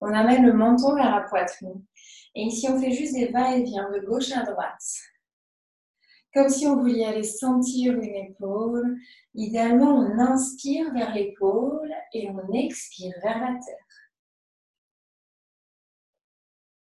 On 0.01 0.13
amène 0.13 0.45
le 0.45 0.53
menton 0.53 0.95
vers 0.95 1.11
la 1.11 1.21
poitrine. 1.21 1.83
Et 2.35 2.43
ici, 2.43 2.67
on 2.69 2.79
fait 2.79 2.91
juste 2.91 3.13
des 3.13 3.27
va-et-vient 3.27 3.89
de 3.91 3.99
gauche 3.99 4.31
à 4.31 4.43
droite 4.43 4.81
comme 6.33 6.49
si 6.49 6.65
on 6.65 6.81
voulait 6.81 7.05
aller 7.05 7.23
sentir 7.23 7.93
une 7.93 8.15
épaule. 8.15 8.97
Idéalement, 9.35 9.95
on 9.95 10.19
inspire 10.19 10.91
vers 10.93 11.13
l'épaule 11.13 11.93
et 12.13 12.29
on 12.29 12.51
expire 12.53 13.13
vers 13.21 13.39
la 13.39 13.59
terre. 13.59 13.87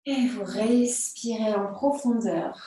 Et 0.05 0.27
vous 0.27 0.43
respirez 0.43 1.53
en 1.53 1.71
profondeur. 1.73 2.57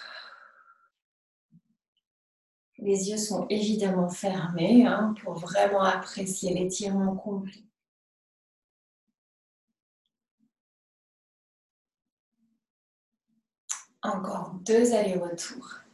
Les 2.78 3.11
yeux 3.11 3.16
sont 3.16 3.47
évidemment 3.49 4.09
fermés 4.09 4.87
hein, 4.87 5.14
pour 5.23 5.35
vraiment 5.35 5.83
apprécier 5.83 6.54
l'étirement 6.54 7.16
complet. 7.16 7.64
Encore 14.02 14.52
deux 14.62 14.95
allers-retours. 14.95 15.85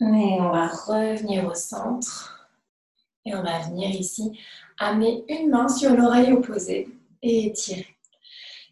Et 0.00 0.40
on 0.40 0.50
va 0.50 0.68
revenir 0.68 1.46
au 1.46 1.54
centre. 1.54 2.48
Et 3.26 3.34
on 3.34 3.42
va 3.42 3.60
venir 3.60 3.90
ici 3.90 4.38
amener 4.78 5.24
une 5.28 5.50
main 5.50 5.68
sur 5.68 5.94
l'oreille 5.94 6.32
opposée 6.32 6.88
et 7.22 7.46
étirer. 7.46 7.86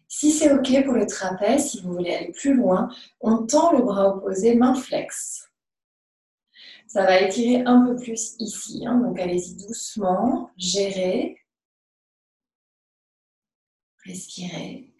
Si 0.07 0.31
c'est 0.31 0.51
OK 0.51 0.83
pour 0.83 0.95
le 0.95 1.05
trapèze, 1.05 1.69
si 1.69 1.81
vous 1.81 1.93
voulez 1.93 2.15
aller 2.15 2.31
plus 2.31 2.55
loin, 2.55 2.89
on 3.21 3.45
tend 3.45 3.71
le 3.71 3.83
bras 3.83 4.15
opposé, 4.15 4.55
main 4.55 4.73
flex. 4.73 5.47
Ça 6.87 7.05
va 7.05 7.21
étirer 7.21 7.61
un 7.67 7.85
peu 7.85 7.95
plus 7.95 8.35
ici. 8.39 8.85
Hein. 8.87 8.95
donc 8.95 9.19
allez-y 9.19 9.55
doucement, 9.67 10.49
gérez. 10.57 11.37
Respirez. 14.03 14.91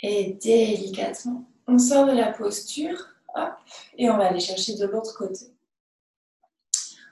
Et 0.00 0.34
délicatement, 0.34 1.46
on 1.66 1.78
sort 1.78 2.06
de 2.06 2.12
la 2.12 2.32
posture 2.32 3.08
et 3.98 4.08
on 4.08 4.16
va 4.16 4.26
aller 4.28 4.40
chercher 4.40 4.76
de 4.76 4.86
l'autre 4.86 5.16
côté. 5.16 5.52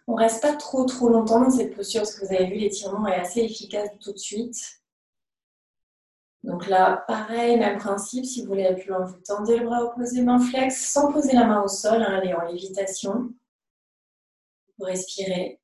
On 0.06 0.14
reste 0.14 0.42
pas 0.42 0.54
trop 0.54 0.84
trop 0.84 1.08
longtemps 1.08 1.40
dans 1.40 1.50
cette 1.50 1.74
posture 1.74 2.02
parce 2.02 2.14
que 2.14 2.26
vous 2.26 2.34
avez 2.34 2.46
vu 2.46 2.56
l'étirement 2.56 3.06
est 3.08 3.16
assez 3.16 3.40
efficace 3.40 3.88
tout 4.00 4.12
de 4.12 4.18
suite. 4.18 4.80
Donc 6.42 6.66
là, 6.66 7.04
pareil, 7.08 7.58
même 7.58 7.78
principe, 7.78 8.26
si 8.26 8.42
vous 8.42 8.48
voulez 8.48 8.66
aller 8.66 8.80
plus 8.80 8.90
loin, 8.90 9.06
vous 9.06 9.16
tendez 9.24 9.56
le 9.56 9.64
bras 9.64 9.82
opposé, 9.82 10.20
main 10.20 10.38
flex, 10.38 10.92
sans 10.92 11.10
poser 11.10 11.32
la 11.32 11.46
main 11.46 11.62
au 11.62 11.68
sol, 11.68 12.02
hein, 12.02 12.18
allez 12.20 12.34
en 12.34 12.42
lévitation. 12.42 13.32
Vous 14.78 14.84
respirez. 14.84 15.58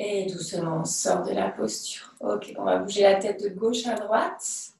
Et 0.00 0.26
doucement, 0.26 0.78
on 0.82 0.84
sort 0.84 1.24
de 1.24 1.32
la 1.32 1.48
posture. 1.50 2.14
Ok, 2.20 2.54
on 2.56 2.64
va 2.64 2.78
bouger 2.78 3.02
la 3.02 3.16
tête 3.16 3.42
de 3.42 3.48
gauche 3.48 3.84
à 3.84 3.94
droite. 3.94 4.72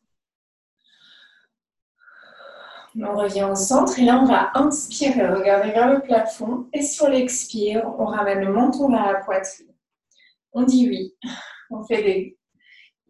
On 3.00 3.16
revient 3.16 3.44
au 3.44 3.56
centre 3.56 3.98
et 3.98 4.04
là, 4.04 4.20
on 4.20 4.26
va 4.26 4.52
inspirer, 4.54 5.26
regarder 5.28 5.72
vers 5.72 5.92
le 5.92 6.00
plafond. 6.00 6.68
Et 6.72 6.82
sur 6.82 7.08
l'expire, 7.08 7.84
on 7.98 8.06
ramène 8.06 8.40
le 8.40 8.52
menton 8.52 8.90
vers 8.90 9.12
la 9.12 9.16
poitrine. 9.16 9.74
On 10.52 10.62
dit 10.62 10.88
oui. 10.88 11.16
On 11.70 11.84
fait 11.84 12.02
des 12.02 12.38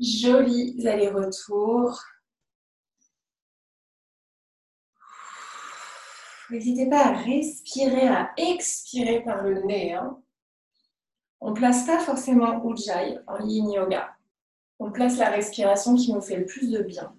jolis 0.01 0.87
allers-retours. 0.87 2.03
N'hésitez 6.51 6.89
pas 6.89 7.09
à 7.09 7.13
respirer, 7.13 8.09
à 8.09 8.33
expirer 8.39 9.23
par 9.23 9.43
le 9.43 9.63
nez. 9.63 9.93
Hein. 9.93 10.19
On 11.41 11.51
ne 11.51 11.55
place 11.55 11.87
pas 11.87 11.99
forcément 11.99 12.65
Ujjayi 12.65 13.19
en 13.27 13.47
yin 13.47 13.71
yoga. 13.71 14.15
On 14.79 14.91
place 14.91 15.19
la 15.19 15.31
respiration 15.31 15.95
qui 15.95 16.13
nous 16.13 16.21
fait 16.21 16.37
le 16.37 16.47
plus 16.47 16.71
de 16.71 16.83
bien. 16.83 17.15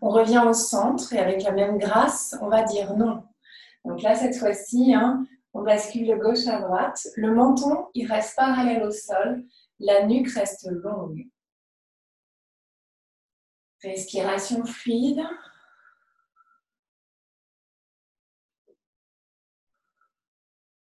On 0.00 0.10
revient 0.10 0.42
au 0.46 0.52
centre 0.52 1.12
et 1.12 1.18
avec 1.18 1.42
la 1.42 1.52
même 1.52 1.78
grâce, 1.78 2.36
on 2.40 2.48
va 2.48 2.62
dire 2.62 2.96
non. 2.96 3.24
Donc 3.84 4.02
là, 4.02 4.14
cette 4.14 4.36
fois-ci, 4.36 4.94
hein, 4.94 5.26
on 5.54 5.62
bascule 5.62 6.06
de 6.06 6.14
gauche 6.14 6.46
à 6.46 6.60
droite. 6.60 7.08
Le 7.16 7.34
menton, 7.34 7.88
il 7.94 8.06
reste 8.06 8.36
parallèle 8.36 8.82
au 8.84 8.90
sol. 8.90 9.44
La 9.80 10.06
nuque 10.06 10.30
reste 10.30 10.68
longue. 10.70 11.26
Respiration 13.82 14.64
fluide. 14.64 15.22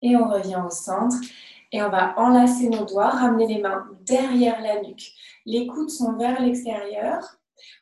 Et 0.07 0.17
on 0.17 0.29
revient 0.29 0.63
au 0.65 0.71
centre. 0.71 1.17
Et 1.73 1.83
on 1.83 1.91
va 1.91 2.17
enlacer 2.17 2.69
nos 2.69 2.85
doigts, 2.85 3.09
ramener 3.09 3.49
les 3.49 3.61
mains 3.61 3.89
derrière 4.03 4.61
la 4.61 4.81
nuque. 4.83 5.11
Les 5.45 5.67
coudes 5.67 5.91
sont 5.91 6.13
vers 6.17 6.41
l'extérieur. 6.41 7.39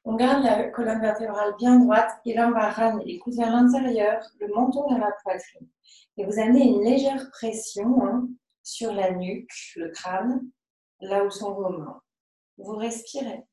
On 0.07 0.15
garde 0.15 0.43
la 0.43 0.71
colonne 0.71 1.03
vertébrale 1.03 1.55
bien 1.59 1.79
droite. 1.81 2.11
Et 2.25 2.33
là, 2.33 2.49
on 2.49 2.53
va 2.53 2.71
ramener 2.71 3.05
les 3.05 3.19
coudes 3.19 3.35
vers 3.35 3.51
l'intérieur, 3.51 4.23
le 4.41 4.49
menton 4.55 4.89
vers 4.89 4.99
la 4.99 5.13
poitrine. 5.23 5.69
Et 6.17 6.25
vous 6.25 6.39
amenez 6.39 6.67
une 6.67 6.83
légère 6.83 7.29
pression 7.31 8.03
hein, 8.07 8.27
sur 8.63 8.95
la 8.95 9.11
nuque, 9.11 9.53
le 9.77 9.91
crâne, 9.91 10.41
là 11.01 11.25
où 11.25 11.31
sont 11.31 11.53
vos 11.53 11.69
mains. 11.69 12.01
Vous 12.57 12.77
respirez. 12.77 13.45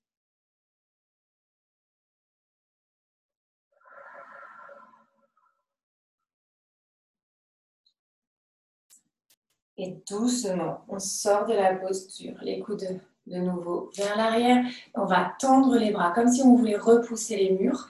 Et 9.83 9.95
doucement, 10.07 10.85
on 10.89 10.99
sort 10.99 11.47
de 11.47 11.53
la 11.53 11.73
posture, 11.73 12.37
les 12.43 12.59
coudes 12.59 13.01
de 13.25 13.37
nouveau 13.37 13.89
vers 13.97 14.15
l'arrière. 14.15 14.63
On 14.93 15.05
va 15.05 15.33
tendre 15.39 15.75
les 15.75 15.89
bras 15.89 16.11
comme 16.11 16.31
si 16.31 16.43
on 16.43 16.55
voulait 16.55 16.77
repousser 16.77 17.35
les 17.35 17.49
murs. 17.49 17.89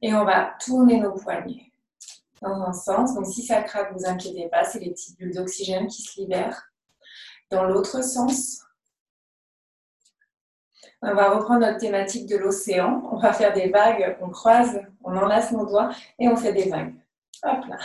Et 0.00 0.14
on 0.14 0.24
va 0.24 0.54
tourner 0.64 1.00
nos 1.00 1.12
poignets 1.12 1.70
dans 2.40 2.62
un 2.62 2.72
sens. 2.72 3.14
Donc 3.14 3.26
si 3.26 3.42
ça 3.42 3.60
craque, 3.60 3.92
vous 3.92 4.06
inquiétez 4.06 4.48
pas, 4.48 4.64
c'est 4.64 4.78
les 4.78 4.88
petites 4.88 5.18
bulles 5.18 5.34
d'oxygène 5.34 5.86
qui 5.86 6.00
se 6.00 6.18
libèrent. 6.18 6.72
Dans 7.50 7.64
l'autre 7.64 8.02
sens, 8.02 8.62
on 11.02 11.12
va 11.12 11.28
reprendre 11.28 11.60
notre 11.60 11.78
thématique 11.78 12.26
de 12.26 12.38
l'océan. 12.38 13.06
On 13.12 13.18
va 13.18 13.34
faire 13.34 13.52
des 13.52 13.68
vagues, 13.68 14.16
on 14.22 14.30
croise, 14.30 14.80
on 15.04 15.14
enlace 15.14 15.52
nos 15.52 15.66
doigts 15.66 15.90
et 16.18 16.26
on 16.26 16.36
fait 16.36 16.54
des 16.54 16.70
vagues. 16.70 16.94
Hop 17.42 17.66
là. 17.68 17.76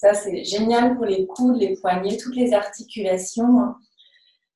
Ça, 0.00 0.14
c'est 0.14 0.44
génial 0.44 0.94
pour 0.94 1.06
les 1.06 1.26
coudes, 1.26 1.56
les 1.56 1.74
poignets, 1.74 2.18
toutes 2.18 2.36
les 2.36 2.54
articulations 2.54 3.58
hein, 3.58 3.80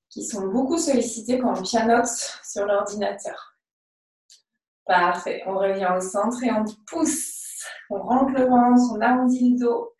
qui 0.08 0.24
sont 0.24 0.46
beaucoup 0.46 0.78
sollicitées 0.78 1.40
quand 1.40 1.58
on 1.58 1.62
pianote 1.62 2.06
sur 2.44 2.64
l'ordinateur. 2.64 3.56
Parfait. 4.86 5.42
On 5.46 5.58
revient 5.58 5.90
au 5.96 6.00
centre 6.00 6.44
et 6.44 6.52
on 6.52 6.64
pousse. 6.86 7.60
On 7.90 8.00
rentre 8.00 8.34
le 8.34 8.44
ventre, 8.44 8.82
on 8.92 9.00
arrondit 9.00 9.54
le 9.54 9.58
dos. 9.58 9.92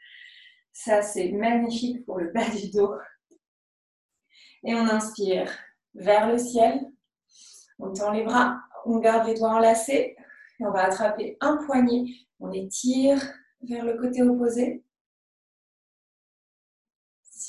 Ça, 0.73 1.03
c'est 1.03 1.33
magnifique 1.33 2.07
pour 2.07 2.21
le 2.21 2.31
bas 2.31 2.49
du 2.49 2.71
dos. 2.71 2.95
Et 4.63 4.77
on 4.77 4.87
inspire 4.87 5.51
vers 5.97 6.29
le 6.29 6.39
ciel. 6.39 6.89
On 7.81 7.93
tend 7.93 8.13
les 8.13 8.23
bras, 8.23 8.61
on 8.87 9.01
garde 9.01 9.27
les 9.27 9.35
doigts 9.35 9.55
enlacés. 9.55 10.15
Et 10.61 10.65
on 10.65 10.71
va 10.71 10.85
attraper 10.85 11.37
un 11.41 11.57
poignet. 11.67 12.05
On 12.39 12.53
étire 12.53 13.21
vers 13.63 13.85
le 13.85 13.97
côté 14.01 14.23
opposé. 14.23 14.85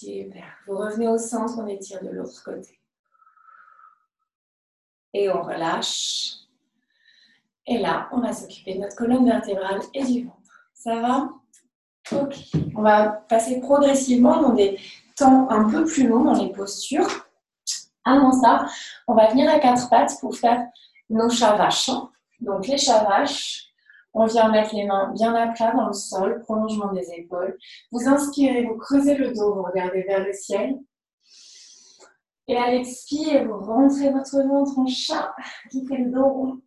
Super. 0.03 0.43
Vous 0.67 0.77
revenez 0.77 1.07
au 1.07 1.17
centre, 1.17 1.53
on 1.59 1.67
étire 1.67 2.03
de 2.03 2.09
l'autre 2.09 2.43
côté. 2.43 2.79
Et 5.13 5.29
on 5.29 5.41
relâche. 5.41 6.33
Et 7.65 7.77
là, 7.77 8.09
on 8.11 8.19
va 8.19 8.33
s'occuper 8.33 8.75
de 8.75 8.79
notre 8.79 8.97
colonne 8.97 9.25
vertébrale 9.25 9.79
et 9.93 10.03
du 10.03 10.25
ventre. 10.25 10.67
Ça 10.73 10.95
va? 10.99 11.29
Ok. 12.11 12.35
On 12.75 12.81
va 12.81 13.07
passer 13.29 13.61
progressivement 13.61 14.41
dans 14.41 14.53
des 14.53 14.77
temps 15.15 15.49
un 15.49 15.69
peu 15.69 15.85
plus 15.85 16.07
longs 16.07 16.25
dans 16.25 16.43
les 16.43 16.51
postures. 16.51 17.07
Avant 18.03 18.33
ça, 18.33 18.65
on 19.07 19.13
va 19.13 19.29
venir 19.29 19.49
à 19.49 19.59
quatre 19.59 19.89
pattes 19.89 20.19
pour 20.19 20.35
faire 20.35 20.67
nos 21.09 21.29
chavaches. 21.29 21.91
Donc 22.41 22.67
les 22.67 22.77
chavaches, 22.77 23.72
on 24.13 24.25
vient 24.25 24.49
mettre 24.49 24.75
les 24.75 24.85
mains 24.85 25.11
bien 25.13 25.33
à 25.33 25.47
plat 25.47 25.73
dans 25.73 25.87
le 25.87 25.93
sol, 25.93 26.41
prolongement 26.41 26.93
des 26.93 27.11
épaules. 27.13 27.57
Vous 27.91 28.07
inspirez, 28.07 28.63
vous 28.63 28.77
creusez 28.77 29.15
le 29.15 29.33
dos, 29.33 29.55
vous 29.55 29.63
regardez 29.63 30.03
vers 30.03 30.25
le 30.25 30.33
ciel. 30.33 30.79
Et 32.47 32.57
à 32.57 32.71
l'expire, 32.71 33.47
vous 33.47 33.65
rentrez 33.65 34.11
votre 34.11 34.37
ventre 34.47 34.77
en 34.77 34.87
chat 34.87 35.33
qui 35.71 35.85
le 35.85 36.11
dos. 36.11 36.61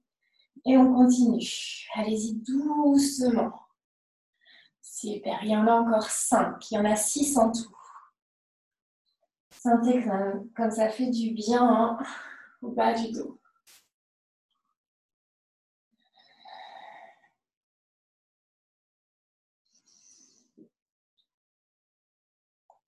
Et 0.65 0.77
on 0.77 0.93
continue. 0.95 1.47
Allez-y 1.95 2.35
doucement. 2.35 3.53
Super. 4.81 5.39
Il 5.43 5.51
y 5.51 5.57
en 5.57 5.67
a 5.67 5.73
encore 5.73 6.11
cinq. 6.11 6.71
Il 6.71 6.75
y 6.75 6.79
en 6.79 6.85
a 6.85 6.97
six 6.97 7.37
en 7.37 7.53
tout. 7.53 7.77
Sentez 9.51 10.03
comme, 10.03 10.71
ça 10.71 10.89
fait 10.89 11.11
du 11.11 11.33
bien 11.33 11.63
hein, 11.63 11.99
au 12.63 12.71
bas 12.71 12.95
du 12.95 13.13
dos. 13.13 13.36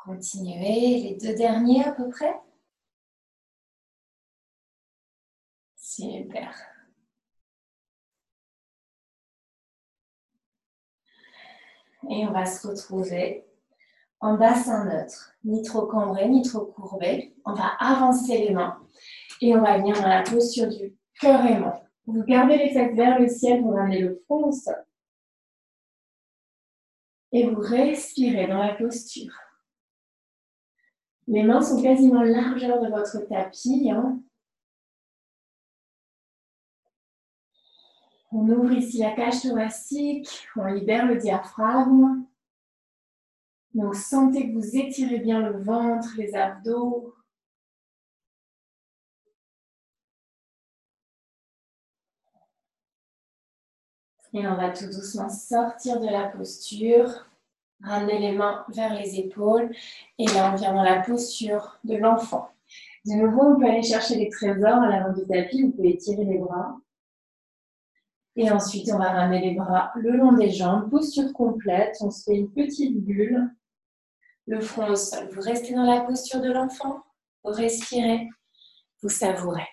Continuez, 0.08 1.02
les 1.02 1.18
deux 1.20 1.34
derniers 1.34 1.84
à 1.84 1.92
peu 1.92 2.08
près. 2.08 2.34
Super. 5.76 6.50
Et 12.08 12.26
on 12.26 12.32
va 12.32 12.46
se 12.46 12.66
retrouver 12.66 13.44
en 14.20 14.38
bassin 14.38 14.86
neutre, 14.86 15.34
ni 15.44 15.62
trop 15.62 15.84
cambré, 15.84 16.26
ni 16.26 16.40
trop 16.40 16.64
courbé. 16.64 17.36
On 17.44 17.52
va 17.52 17.66
avancer 17.78 18.38
les 18.38 18.54
mains 18.54 18.82
et 19.42 19.54
on 19.54 19.60
va 19.60 19.76
venir 19.76 19.94
dans 20.00 20.08
la 20.08 20.22
posture 20.22 20.68
du 20.68 20.96
cœur 21.20 21.44
aimant. 21.44 21.82
Vous 22.06 22.24
gardez 22.24 22.56
les 22.56 22.72
têtes 22.72 22.94
vers 22.94 23.18
le 23.18 23.28
ciel, 23.28 23.60
vous 23.60 23.72
ramenez 23.72 24.00
le 24.00 24.22
front 24.24 24.46
au 24.46 24.52
sol. 24.52 24.86
Et 27.30 27.46
vous 27.46 27.60
respirez 27.60 28.46
dans 28.46 28.62
la 28.62 28.74
posture. 28.74 29.34
Les 31.28 31.42
mains 31.42 31.60
sont 31.60 31.82
quasiment 31.82 32.22
largeur 32.22 32.80
de 32.80 32.88
votre 32.88 33.18
tapis. 33.28 33.90
Hein. 33.90 34.18
On 38.32 38.48
ouvre 38.48 38.72
ici 38.72 38.98
la 38.98 39.14
cage 39.14 39.42
thoracique, 39.42 40.48
on 40.56 40.64
libère 40.64 41.06
le 41.06 41.16
diaphragme. 41.16 42.24
Donc 43.74 43.94
sentez 43.94 44.48
que 44.48 44.54
vous 44.54 44.76
étirez 44.76 45.18
bien 45.18 45.40
le 45.40 45.62
ventre, 45.62 46.08
les 46.16 46.34
abdos. 46.34 47.14
Et 54.32 54.46
on 54.46 54.56
va 54.56 54.70
tout 54.70 54.86
doucement 54.86 55.28
sortir 55.28 56.00
de 56.00 56.06
la 56.06 56.28
posture. 56.28 57.26
Ramenez 57.82 58.18
les 58.18 58.32
mains 58.32 58.64
vers 58.68 58.94
les 58.94 59.18
épaules. 59.18 59.70
Et 60.18 60.26
là, 60.26 60.52
on 60.52 60.56
vient 60.56 60.74
dans 60.74 60.82
la 60.82 61.00
posture 61.00 61.78
de 61.84 61.96
l'enfant. 61.96 62.48
De 63.06 63.12
nouveau, 63.12 63.42
on 63.42 63.58
peut 63.58 63.66
aller 63.66 63.82
chercher 63.82 64.16
les 64.16 64.28
trésors 64.28 64.82
à 64.82 64.88
l'avant 64.88 65.12
du 65.12 65.26
tapis. 65.26 65.62
Vous 65.62 65.72
pouvez 65.72 65.96
tirer 65.96 66.24
les 66.24 66.38
bras. 66.38 66.76
Et 68.36 68.50
ensuite, 68.50 68.90
on 68.92 68.98
va 68.98 69.10
ramener 69.10 69.40
les 69.40 69.54
bras 69.54 69.92
le 69.96 70.16
long 70.16 70.32
des 70.32 70.50
jambes. 70.50 70.90
Posture 70.90 71.32
complète. 71.32 71.96
On 72.00 72.10
se 72.10 72.24
fait 72.24 72.36
une 72.36 72.52
petite 72.52 72.96
bulle. 73.04 73.48
Le 74.46 74.60
front 74.60 74.88
au 74.88 74.96
sol. 74.96 75.28
Vous 75.32 75.40
restez 75.40 75.74
dans 75.74 75.84
la 75.84 76.00
posture 76.00 76.40
de 76.40 76.50
l'enfant. 76.50 77.02
Vous 77.44 77.52
respirez. 77.52 78.28
Vous 79.02 79.08
savourez. 79.08 79.68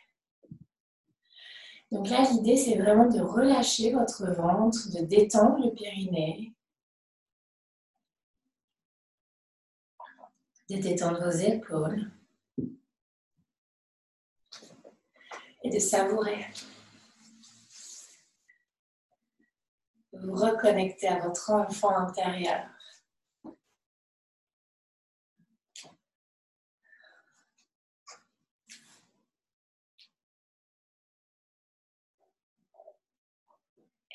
Donc 1.91 2.09
là, 2.09 2.23
l'idée, 2.31 2.57
c'est 2.57 2.77
vraiment 2.77 3.07
de 3.07 3.21
relâcher 3.21 3.91
votre 3.91 4.25
ventre, 4.33 4.91
de 4.91 5.05
détendre 5.05 5.63
le 5.63 5.71
périnée, 5.71 6.53
de 10.69 10.77
détendre 10.77 11.23
vos 11.23 11.37
épaules 11.37 12.11
et 15.63 15.69
de 15.69 15.79
savourer. 15.79 16.45
Vous 20.13 20.33
reconnecter 20.33 21.07
à 21.07 21.19
votre 21.19 21.51
enfant 21.51 21.95
intérieur. 21.97 22.69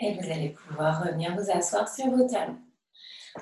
Et 0.03 0.15
vous 0.15 0.31
allez 0.31 0.51
pouvoir 0.51 1.05
revenir 1.05 1.37
vous 1.37 1.51
asseoir 1.51 1.87
sur 1.87 2.07
vos 2.07 2.27
talons. 2.27 2.59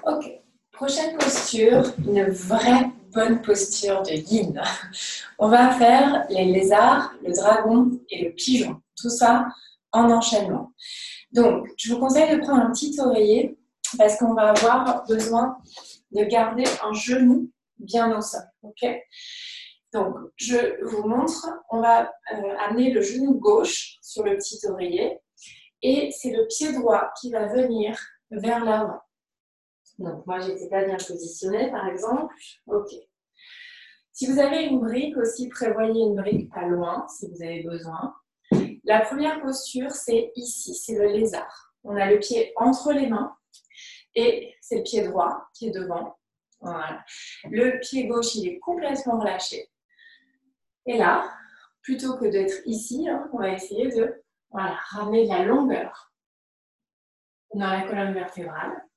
Ok. 0.03 0.48
Prochaine 0.79 1.19
posture, 1.19 1.93
une 2.07 2.31
vraie 2.31 2.89
bonne 3.13 3.43
posture 3.43 4.01
de 4.05 4.13
yin. 4.13 4.63
On 5.41 5.49
va 5.49 5.73
faire 5.73 6.25
les 6.31 6.45
lézards, 6.45 7.13
le 7.27 7.33
dragon 7.33 7.91
et 8.09 8.27
le 8.27 8.33
pigeon. 8.33 8.81
Tout 8.97 9.11
ça 9.11 9.49
en 9.91 10.09
enchaînement. 10.09 10.71
Donc, 11.33 11.67
je 11.77 11.93
vous 11.93 11.99
conseille 11.99 12.31
de 12.31 12.41
prendre 12.41 12.63
un 12.63 12.71
petit 12.71 12.95
oreiller 13.01 13.59
parce 13.99 14.19
qu'on 14.19 14.35
va 14.35 14.51
avoir 14.51 15.05
besoin 15.09 15.59
de 16.13 16.23
garder 16.23 16.63
un 16.85 16.93
genou 16.93 17.51
bien 17.81 18.17
au 18.17 18.21
sol. 18.21 18.43
Ok? 18.63 18.89
Donc, 19.93 20.15
je 20.37 20.85
vous 20.85 21.09
montre. 21.09 21.45
On 21.71 21.81
va 21.81 22.03
euh, 22.33 22.55
amener 22.69 22.93
le 22.93 23.03
genou 23.03 23.35
gauche 23.41 23.99
sur 24.01 24.23
le 24.23 24.37
petit 24.37 24.65
oreiller 24.69 25.19
et 25.83 26.13
c'est 26.17 26.31
le 26.31 26.47
pied 26.47 26.73
droit 26.73 27.11
qui 27.21 27.33
va 27.33 27.47
venir 27.47 27.99
vers 28.31 28.65
l'avant. 28.65 29.01
Donc, 29.99 30.27
moi, 30.27 30.39
j'étais 30.41 30.69
pas 30.69 30.85
bien 30.85 30.97
positionnée, 30.97 31.71
par 31.71 31.89
exemple. 31.89 32.33
OK. 32.67 32.89
Si 34.13 34.27
vous 34.27 34.39
avez 34.39 34.65
une 34.65 34.81
brique 34.81 35.17
aussi, 35.17 35.49
prévoyez 35.49 36.03
une 36.03 36.17
brique 36.17 36.53
pas 36.53 36.67
loin, 36.67 37.07
si 37.09 37.29
vous 37.29 37.43
avez 37.43 37.63
besoin. 37.63 38.15
La 38.85 39.01
première 39.01 39.41
posture, 39.41 39.91
c'est 39.91 40.33
ici, 40.35 40.75
c'est 40.75 40.99
le 40.99 41.07
lézard. 41.09 41.75
On 41.85 41.95
a 41.97 42.11
le 42.11 42.19
pied 42.19 42.53
entre 42.57 42.93
les 42.93 43.07
mains 43.07 43.37
et 44.15 44.55
c'est 44.61 44.79
le 44.79 44.83
pied 44.83 45.07
droit 45.07 45.49
qui 45.55 45.69
est 45.69 45.71
devant. 45.71 46.19
Voilà. 46.61 47.05
Le 47.45 47.79
pied 47.81 48.07
gauche, 48.07 48.35
il 48.35 48.49
est 48.49 48.59
complètement 48.59 49.19
relâché. 49.19 49.69
Et 50.87 50.97
là, 50.97 51.31
plutôt 51.83 52.17
que 52.17 52.25
d'être 52.25 52.67
ici, 52.67 53.09
hein, 53.09 53.29
on 53.33 53.39
va 53.39 53.53
essayer 53.53 53.89
de 53.89 54.25
voilà, 54.51 54.75
ramener 54.89 55.27
la 55.27 55.45
longueur 55.45 56.13
dans 57.55 57.71
la 57.71 57.83
colonne 57.83 58.15
vertébrale 58.15 58.88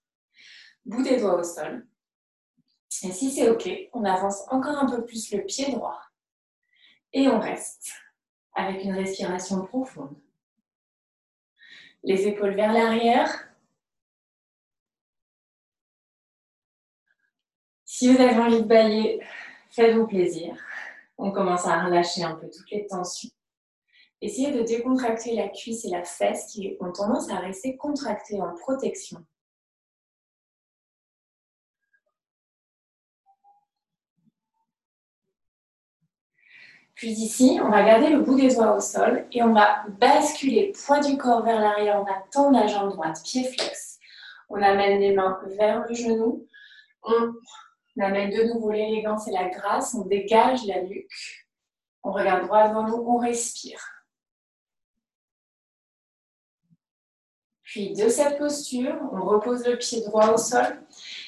bout 0.85 1.03
des 1.03 1.17
doigts 1.17 1.39
au 1.39 1.43
sol. 1.43 1.87
Et 3.03 3.11
si 3.11 3.31
c'est 3.31 3.49
OK, 3.49 3.69
on 3.93 4.03
avance 4.03 4.43
encore 4.49 4.77
un 4.77 4.85
peu 4.85 5.03
plus 5.05 5.31
le 5.33 5.43
pied 5.43 5.71
droit. 5.71 5.99
Et 7.13 7.27
on 7.27 7.39
reste 7.39 7.91
avec 8.53 8.83
une 8.83 8.93
respiration 8.93 9.65
profonde. 9.65 10.15
Les 12.03 12.27
épaules 12.27 12.55
vers 12.55 12.73
l'arrière. 12.73 13.49
Si 17.85 18.13
vous 18.13 18.21
avez 18.21 18.37
envie 18.37 18.61
de 18.61 18.67
bailler, 18.67 19.21
faites-vous 19.69 20.07
plaisir. 20.07 20.55
On 21.17 21.31
commence 21.31 21.65
à 21.67 21.83
relâcher 21.83 22.23
un 22.23 22.35
peu 22.35 22.49
toutes 22.49 22.69
les 22.71 22.87
tensions. 22.87 23.29
Essayez 24.21 24.51
de 24.51 24.61
décontracter 24.61 25.35
la 25.35 25.49
cuisse 25.49 25.85
et 25.85 25.89
la 25.89 26.03
fesse 26.03 26.51
qui 26.51 26.77
ont 26.79 26.91
tendance 26.91 27.29
à 27.29 27.39
rester 27.39 27.77
contractées 27.77 28.41
en 28.41 28.53
protection. 28.53 29.25
Puis 36.95 37.09
ici, 37.09 37.59
on 37.63 37.69
va 37.69 37.83
garder 37.83 38.09
le 38.09 38.21
bout 38.21 38.35
des 38.35 38.53
doigts 38.53 38.75
au 38.75 38.79
sol 38.79 39.25
et 39.31 39.41
on 39.41 39.53
va 39.53 39.83
basculer 39.99 40.73
poids 40.85 40.99
du 40.99 41.17
corps 41.17 41.43
vers 41.43 41.59
l'arrière. 41.59 42.01
On 42.01 42.03
va 42.03 42.23
tendre 42.31 42.59
la 42.59 42.67
jambe 42.67 42.91
droite, 42.91 43.21
pied 43.23 43.43
flex. 43.43 43.99
On 44.49 44.61
amène 44.61 44.99
les 44.99 45.13
mains 45.13 45.39
vers 45.57 45.87
le 45.87 45.93
genou. 45.95 46.47
On 47.03 47.33
amène 47.99 48.29
de 48.29 48.53
nouveau 48.53 48.71
l'élégance 48.71 49.27
et 49.27 49.31
la 49.31 49.49
grâce. 49.49 49.95
On 49.95 50.05
dégage 50.05 50.65
la 50.65 50.81
nuque. 50.83 51.45
On 52.03 52.11
regarde 52.11 52.45
droit 52.45 52.67
devant 52.67 52.87
nous. 52.87 53.03
On 53.07 53.17
respire. 53.17 53.79
Puis 57.63 57.93
de 57.93 58.09
cette 58.09 58.37
posture, 58.37 58.99
on 59.13 59.23
repose 59.23 59.65
le 59.65 59.77
pied 59.77 60.01
droit 60.01 60.33
au 60.33 60.37
sol 60.37 60.83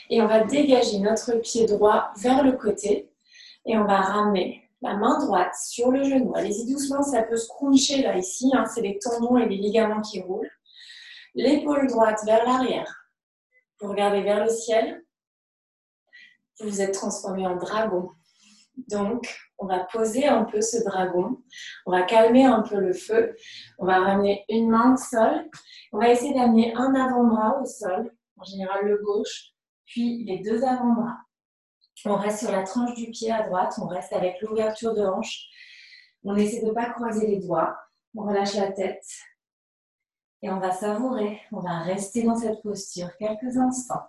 et 0.10 0.21
on 0.21 0.28
va 0.28 0.43
dégager 0.43 0.99
notre 0.99 1.36
pied 1.39 1.65
droit 1.65 2.12
vers 2.17 2.43
le 2.43 2.52
côté 2.52 3.10
et 3.65 3.78
on 3.78 3.86
va 3.86 4.02
ramener 4.02 4.62
la 4.84 4.98
main 4.98 5.17
droite 5.17 5.56
sur 5.56 5.91
le 5.91 6.04
genou. 6.04 6.34
Allez-y 6.36 6.69
doucement, 6.69 7.02
ça 7.02 7.24
peut 7.24 7.38
se 7.38 7.48
cruncher 7.48 8.02
là, 8.02 8.17
ici. 8.17 8.52
Hein, 8.54 8.65
c'est 8.65 8.82
les 8.82 9.00
tendons 9.00 9.38
et 9.38 9.48
les 9.48 9.56
ligaments 9.56 10.02
qui 10.02 10.22
roulent. 10.22 10.52
L'épaule 11.36 11.88
droite 11.88 12.22
vers 12.26 12.43
l'arrière. 12.46 13.10
Vous 13.80 13.89
regardez 13.89 14.22
vers 14.22 14.43
le 14.43 14.50
ciel. 14.50 15.02
Vous 16.60 16.69
vous 16.69 16.82
êtes 16.82 16.93
transformé 16.93 17.48
en 17.48 17.56
dragon. 17.56 18.12
Donc, 18.89 19.34
on 19.58 19.67
va 19.67 19.80
poser 19.86 20.28
un 20.28 20.43
peu 20.43 20.62
ce 20.62 20.84
dragon. 20.84 21.41
On 21.86 21.91
va 21.91 22.04
calmer 22.04 22.43
un 22.43 22.62
peu 22.62 22.80
le 22.80 22.93
feu. 22.93 23.36
On 23.80 23.86
va 23.86 24.00
ramener 24.00 24.43
une 24.50 24.69
main 24.69 24.93
au 24.93 24.98
sol. 24.98 25.50
On 25.93 26.00
va 26.00 26.10
essayer 26.10 26.34
d'amener 26.34 26.74
un 26.76 26.93
avant-bras 26.93 27.62
au 27.62 27.65
sol, 27.65 28.12
en 28.38 28.43
général 28.43 28.86
le 28.86 28.98
gauche, 28.98 29.54
puis 29.86 30.26
les 30.26 30.39
deux 30.39 30.63
avant-bras. 30.63 31.19
On 32.06 32.16
reste 32.16 32.39
sur 32.39 32.52
la 32.52 32.63
tranche 32.63 32.96
du 32.96 33.10
pied 33.12 33.32
à 33.32 33.44
droite, 33.44 33.76
on 33.82 33.88
reste 33.88 34.12
avec 34.12 34.42
l'ouverture 34.42 34.94
de 34.94 35.02
hanche. 35.02 35.48
On 36.24 36.36
essaie 36.36 36.62
de 36.62 36.68
ne 36.68 36.74
pas 36.74 36.89
croiser 36.89 37.28
les 37.28 37.39
doigts. 37.39 37.78
On 38.16 38.24
relâche 38.24 38.56
la 38.56 38.72
tête. 38.72 39.06
Et 40.42 40.50
on 40.50 40.60
va 40.60 40.72
savourer. 40.72 41.39
On 41.52 41.60
va 41.60 41.80
rester 41.80 42.24
dans 42.24 42.36
cette 42.36 42.62
posture 42.62 43.10
quelques 43.18 43.58
instants. 43.58 44.06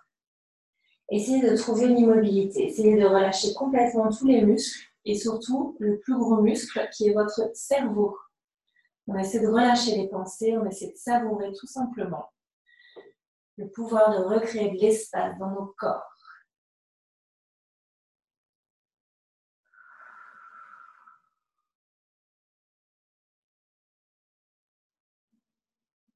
Essayez 1.09 1.48
de 1.48 1.57
trouver 1.57 1.87
une 1.87 1.98
immobilité. 1.98 2.66
Essayez 2.66 2.96
de 2.96 3.07
relâcher 3.07 3.54
complètement 3.54 4.11
tous 4.11 4.26
les 4.26 4.42
muscles 4.42 4.88
et 5.04 5.14
surtout 5.14 5.76
le 5.78 5.98
plus 6.00 6.16
gros 6.18 6.40
muscle 6.40 6.88
qui 6.92 7.09
est 7.09 7.12
votre 7.12 7.50
cerveau. 7.54 8.16
On 9.07 9.16
essaie 9.16 9.40
de 9.40 9.48
relâcher 9.48 9.96
les 9.96 10.09
pensées, 10.09 10.57
on 10.57 10.66
essaie 10.66 10.88
de 10.88 10.96
savourer 10.96 11.52
tout 11.52 11.66
simplement 11.66 12.30
le 13.57 13.68
pouvoir 13.68 14.11
de 14.11 14.24
recréer 14.24 14.70
de 14.70 14.80
l'espace 14.80 15.38
dans 15.38 15.50
nos 15.50 15.74
corps. 15.78 16.13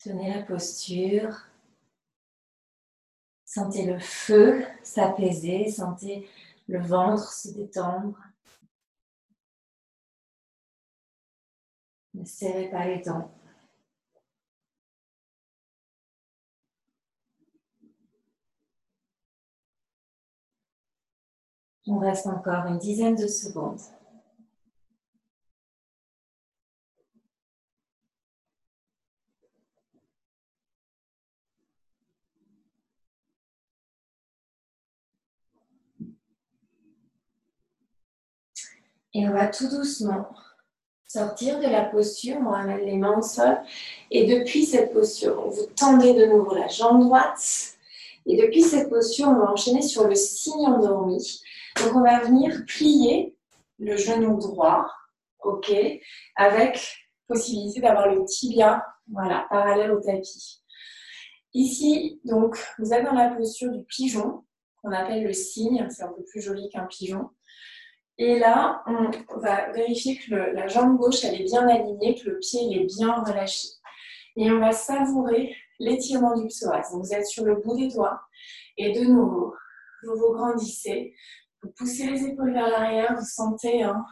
Tenez 0.08 0.32
la 0.32 0.42
posture. 0.42 1.36
Sentez 3.44 3.84
le 3.84 3.98
feu 3.98 4.64
s'apaiser, 4.82 5.70
sentez 5.70 6.26
le 6.66 6.80
ventre 6.80 7.30
se 7.30 7.50
détendre. 7.50 8.18
Ne 12.14 12.24
serrez 12.24 12.70
pas 12.70 12.86
les 12.86 13.02
dents. 13.02 13.30
On 21.86 21.98
reste 21.98 22.26
encore 22.26 22.64
une 22.64 22.78
dizaine 22.78 23.14
de 23.14 23.26
secondes. 23.26 23.97
Et 39.18 39.26
on 39.26 39.32
va 39.32 39.48
tout 39.48 39.68
doucement 39.68 40.28
sortir 41.04 41.58
de 41.58 41.66
la 41.66 41.86
posture, 41.86 42.36
on 42.40 42.50
ramène 42.50 42.86
les 42.86 42.96
mains 42.96 43.18
au 43.18 43.22
sol. 43.22 43.58
Et 44.12 44.26
depuis 44.26 44.64
cette 44.64 44.92
posture, 44.92 45.44
vous 45.50 45.66
tendez 45.74 46.14
de 46.14 46.26
nouveau 46.26 46.54
la 46.54 46.68
jambe 46.68 47.02
droite. 47.02 47.74
Et 48.26 48.40
depuis 48.40 48.62
cette 48.62 48.88
posture, 48.88 49.26
on 49.26 49.34
va 49.34 49.50
enchaîner 49.50 49.82
sur 49.82 50.06
le 50.06 50.14
signe 50.14 50.68
endormi. 50.68 51.42
Donc 51.82 51.96
on 51.96 52.02
va 52.02 52.20
venir 52.20 52.62
plier 52.68 53.34
le 53.80 53.96
genou 53.96 54.38
droit, 54.38 54.86
ok, 55.42 55.72
avec 56.36 56.96
possibilité 57.26 57.80
d'avoir 57.80 58.14
le 58.14 58.24
tibia, 58.24 58.86
voilà, 59.10 59.46
parallèle 59.50 59.90
au 59.90 60.00
tapis. 60.00 60.62
Ici, 61.54 62.20
donc, 62.24 62.56
vous 62.78 62.92
êtes 62.92 63.04
dans 63.04 63.14
la 63.14 63.30
posture 63.30 63.72
du 63.72 63.82
pigeon, 63.82 64.44
qu'on 64.80 64.92
appelle 64.92 65.24
le 65.24 65.32
signe, 65.32 65.88
c'est 65.90 66.04
un 66.04 66.12
peu 66.12 66.22
plus 66.22 66.40
joli 66.40 66.68
qu'un 66.68 66.86
pigeon. 66.86 67.30
Et 68.18 68.38
là, 68.40 68.82
on 68.86 69.38
va 69.38 69.70
vérifier 69.70 70.18
que 70.18 70.34
la 70.34 70.66
jambe 70.66 70.98
gauche, 70.98 71.24
elle 71.24 71.40
est 71.40 71.44
bien 71.44 71.68
alignée, 71.68 72.16
que 72.16 72.30
le 72.30 72.38
pied 72.40 72.60
est 72.76 72.84
bien 72.84 73.22
relâché. 73.22 73.68
Et 74.36 74.50
on 74.50 74.58
va 74.58 74.72
savourer 74.72 75.54
l'étirement 75.78 76.36
du 76.36 76.48
psoas. 76.48 76.82
Vous 76.92 77.14
êtes 77.14 77.26
sur 77.26 77.44
le 77.44 77.56
bout 77.56 77.76
des 77.76 77.88
doigts. 77.88 78.20
Et 78.76 78.92
de 78.92 79.04
nouveau, 79.04 79.54
vous 80.02 80.16
vous 80.16 80.32
grandissez. 80.32 81.14
Vous 81.62 81.70
poussez 81.70 82.10
les 82.10 82.24
épaules 82.24 82.52
vers 82.52 82.68
l'arrière. 82.68 83.14
Vous 83.16 83.24
sentez 83.24 83.84
hein, 83.84 84.04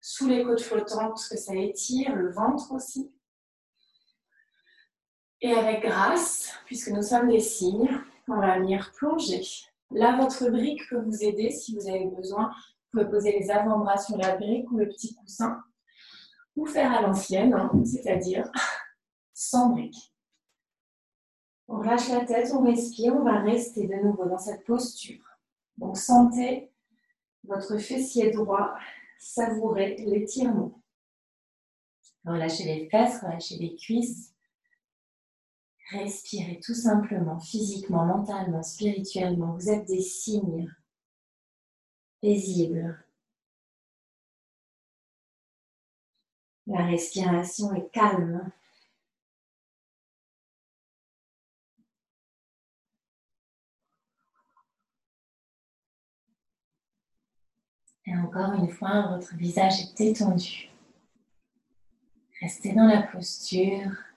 sous 0.00 0.28
les 0.28 0.44
côtes 0.44 0.60
flottantes 0.60 1.20
que 1.28 1.36
ça 1.36 1.56
étire, 1.56 2.14
le 2.14 2.30
ventre 2.32 2.72
aussi. 2.72 3.12
Et 5.40 5.52
avec 5.52 5.82
grâce, 5.82 6.52
puisque 6.66 6.90
nous 6.90 7.02
sommes 7.02 7.28
des 7.28 7.40
signes, 7.40 7.90
on 8.28 8.40
va 8.40 8.58
venir 8.58 8.92
plonger. 8.96 9.42
Là, 9.90 10.16
votre 10.16 10.50
brique 10.50 10.88
peut 10.88 11.00
vous 11.00 11.24
aider 11.24 11.50
si 11.50 11.74
vous 11.74 11.88
avez 11.88 12.06
besoin 12.06 12.52
vous 12.92 13.00
pouvez 13.00 13.10
poser 13.10 13.38
les 13.38 13.50
avant-bras 13.50 13.98
sur 13.98 14.16
la 14.16 14.36
brique 14.36 14.70
ou 14.70 14.78
le 14.78 14.88
petit 14.88 15.14
coussin, 15.14 15.62
ou 16.56 16.66
faire 16.66 16.92
à 16.92 17.02
l'ancienne, 17.02 17.54
hein, 17.54 17.70
c'est-à-dire 17.84 18.50
sans 19.34 19.70
brique. 19.70 20.14
On 21.68 21.78
relâche 21.78 22.08
la 22.08 22.24
tête, 22.24 22.50
on 22.54 22.64
respire, 22.64 23.14
on 23.14 23.24
va 23.24 23.40
rester 23.40 23.86
de 23.86 23.94
nouveau 23.94 24.24
dans 24.26 24.38
cette 24.38 24.64
posture. 24.64 25.22
Donc 25.76 25.98
sentez 25.98 26.72
votre 27.44 27.76
fessier 27.78 28.30
droit, 28.30 28.74
savourez 29.18 29.96
l'étirement. 29.96 30.82
Relâchez 32.24 32.64
les 32.64 32.88
fesses, 32.88 33.20
relâchez 33.20 33.56
les 33.58 33.76
cuisses. 33.76 34.34
Respirez 35.90 36.60
tout 36.62 36.74
simplement, 36.74 37.38
physiquement, 37.38 38.04
mentalement, 38.04 38.62
spirituellement. 38.62 39.54
Vous 39.54 39.70
êtes 39.70 39.86
des 39.86 40.02
signes 40.02 40.70
paisibles. 42.20 43.04
La 46.66 46.84
respiration 46.84 47.74
est 47.74 47.90
calme. 47.90 48.50
Et 58.04 58.16
encore 58.16 58.54
une 58.54 58.70
fois, 58.70 59.08
votre 59.08 59.34
visage 59.36 59.80
est 59.80 59.98
détendu. 59.98 60.70
Restez 62.40 62.72
dans 62.72 62.86
la 62.86 63.02
posture. 63.02 64.07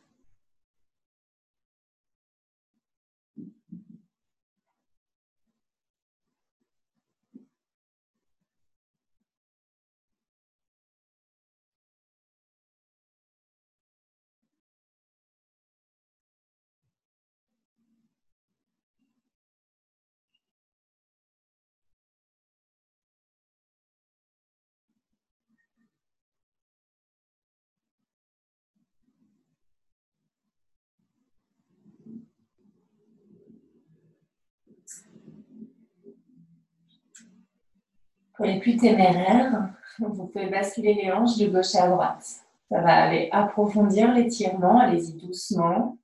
Les 38.44 38.60
plus 38.60 38.78
téméraires, 38.78 39.70
vous 40.00 40.28
pouvez 40.28 40.48
basculer 40.48 40.94
les 40.94 41.12
hanches 41.12 41.38
de 41.38 41.48
gauche 41.48 41.76
à 41.76 41.88
droite. 41.88 42.26
Ça 42.70 42.80
va 42.82 43.04
aller 43.04 43.30
approfondir 43.32 44.14
l'étirement, 44.14 44.80
allez-y 44.80 45.14
doucement. 45.14 45.98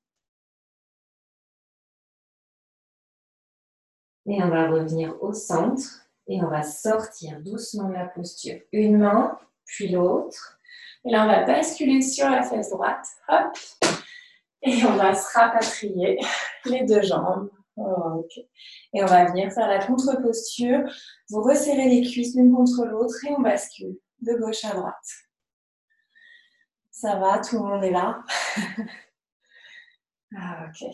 Et 4.26 4.44
on 4.44 4.50
va 4.50 4.68
revenir 4.68 5.16
au 5.24 5.32
centre 5.32 6.06
et 6.28 6.42
on 6.42 6.50
va 6.50 6.64
sortir 6.64 7.40
doucement 7.40 7.88
de 7.88 7.94
la 7.94 8.06
posture. 8.06 8.60
Une 8.74 8.98
main, 8.98 9.40
puis 9.66 9.88
l'autre. 9.88 10.60
Et 11.06 11.12
là, 11.12 11.24
on 11.24 11.28
va 11.28 11.46
basculer 11.46 12.02
sur 12.02 12.30
la 12.30 12.44
fesse 12.44 12.70
droite. 12.70 13.06
Hop. 13.30 13.58
Et 14.62 14.84
on 14.84 14.96
va 14.96 15.16
se 15.16 15.38
rapatrier 15.38 16.20
les 16.66 16.84
deux 16.84 17.04
jambes. 17.04 17.50
Et 18.94 19.04
on 19.04 19.06
va 19.06 19.26
venir 19.26 19.52
faire 19.52 19.68
la 19.68 19.86
contre-posture. 19.86 20.82
Vous 21.30 21.42
resserrez 21.42 21.90
les 21.90 22.02
cuisses 22.02 22.36
l'une 22.36 22.54
contre 22.54 22.86
l'autre 22.86 23.16
et 23.26 23.32
on 23.32 23.42
bascule 23.42 23.98
de 24.22 24.34
gauche 24.34 24.66
à 24.66 24.74
droite. 24.74 24.96
Ça 26.92 27.18
va, 27.18 27.40
tout 27.40 27.58
le 27.58 27.64
monde 27.64 27.84
est 27.84 27.92
là? 27.92 28.24
ah, 30.36 30.66
ok. 30.68 30.90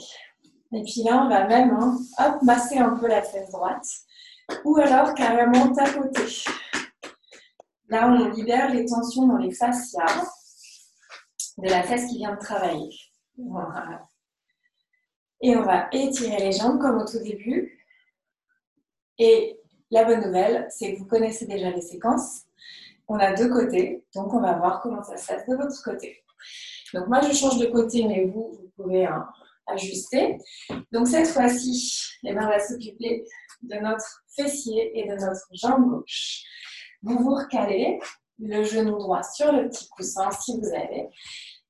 Et 0.74 0.84
puis 0.84 1.04
là, 1.04 1.24
on 1.24 1.30
va 1.30 1.48
même 1.48 1.72
hein, 1.72 1.98
hop, 2.20 2.42
masser 2.42 2.80
un 2.80 2.98
peu 2.98 3.08
la 3.08 3.22
fesse 3.22 3.52
droite 3.52 3.88
ou 4.66 4.78
alors 4.78 5.14
carrément 5.14 5.72
tapoter. 5.72 6.44
Là, 7.88 8.10
on 8.10 8.30
libère 8.30 8.74
les 8.74 8.86
tensions 8.86 9.28
dans 9.28 9.38
les 9.38 9.52
fascias 9.52 10.28
de 11.58 11.70
la 11.70 11.84
fesse 11.84 12.08
qui 12.08 12.18
vient 12.18 12.34
de 12.34 12.40
travailler. 12.40 12.90
Voilà. 13.38 14.08
Et 15.44 15.58
on 15.58 15.64
va 15.64 15.90
étirer 15.92 16.38
les 16.38 16.54
jambes 16.54 16.80
comme 16.80 16.98
au 17.00 17.06
tout 17.06 17.20
début. 17.20 17.86
Et 19.20 19.60
la 19.92 20.06
bonne 20.06 20.26
nouvelle, 20.26 20.66
c'est 20.70 20.94
que 20.94 21.00
vous 21.00 21.06
connaissez 21.06 21.46
déjà 21.46 21.70
les 21.70 21.82
séquences. 21.82 22.44
On 23.10 23.18
a 23.18 23.34
deux 23.34 23.50
côtés, 23.50 24.06
donc 24.16 24.34
on 24.34 24.40
va 24.40 24.54
voir 24.54 24.82
comment 24.82 25.04
ça 25.04 25.18
se 25.18 25.28
passe 25.28 25.46
de 25.46 25.56
votre 25.56 25.84
côté. 25.84 26.24
Donc 26.94 27.08
moi, 27.08 27.20
je 27.22 27.36
change 27.36 27.60
de 27.60 27.66
côté, 27.66 28.08
mais 28.08 28.24
vous, 28.26 28.54
vous 28.54 28.72
pouvez 28.78 29.06
hein, 29.06 29.28
ajuster. 29.68 30.38
Donc 30.94 31.08
cette 31.08 31.28
fois-ci, 31.28 32.18
les 32.24 32.34
mains 32.34 32.50
vont 32.50 32.66
s'occuper 32.66 33.26
de 33.64 33.76
notre 33.76 34.24
fessier 34.34 34.98
et 34.98 35.10
de 35.10 35.16
notre 35.16 35.46
jambe 35.52 35.90
gauche. 35.90 36.44
Vous 37.02 37.18
vous 37.18 37.36
recalez 37.36 38.00
le 38.40 38.64
genou 38.64 38.98
droit 38.98 39.24
sur 39.24 39.52
le 39.52 39.68
petit 39.68 39.90
coussin 39.90 40.32
si 40.32 40.58
vous 40.58 40.68
avez. 40.68 41.10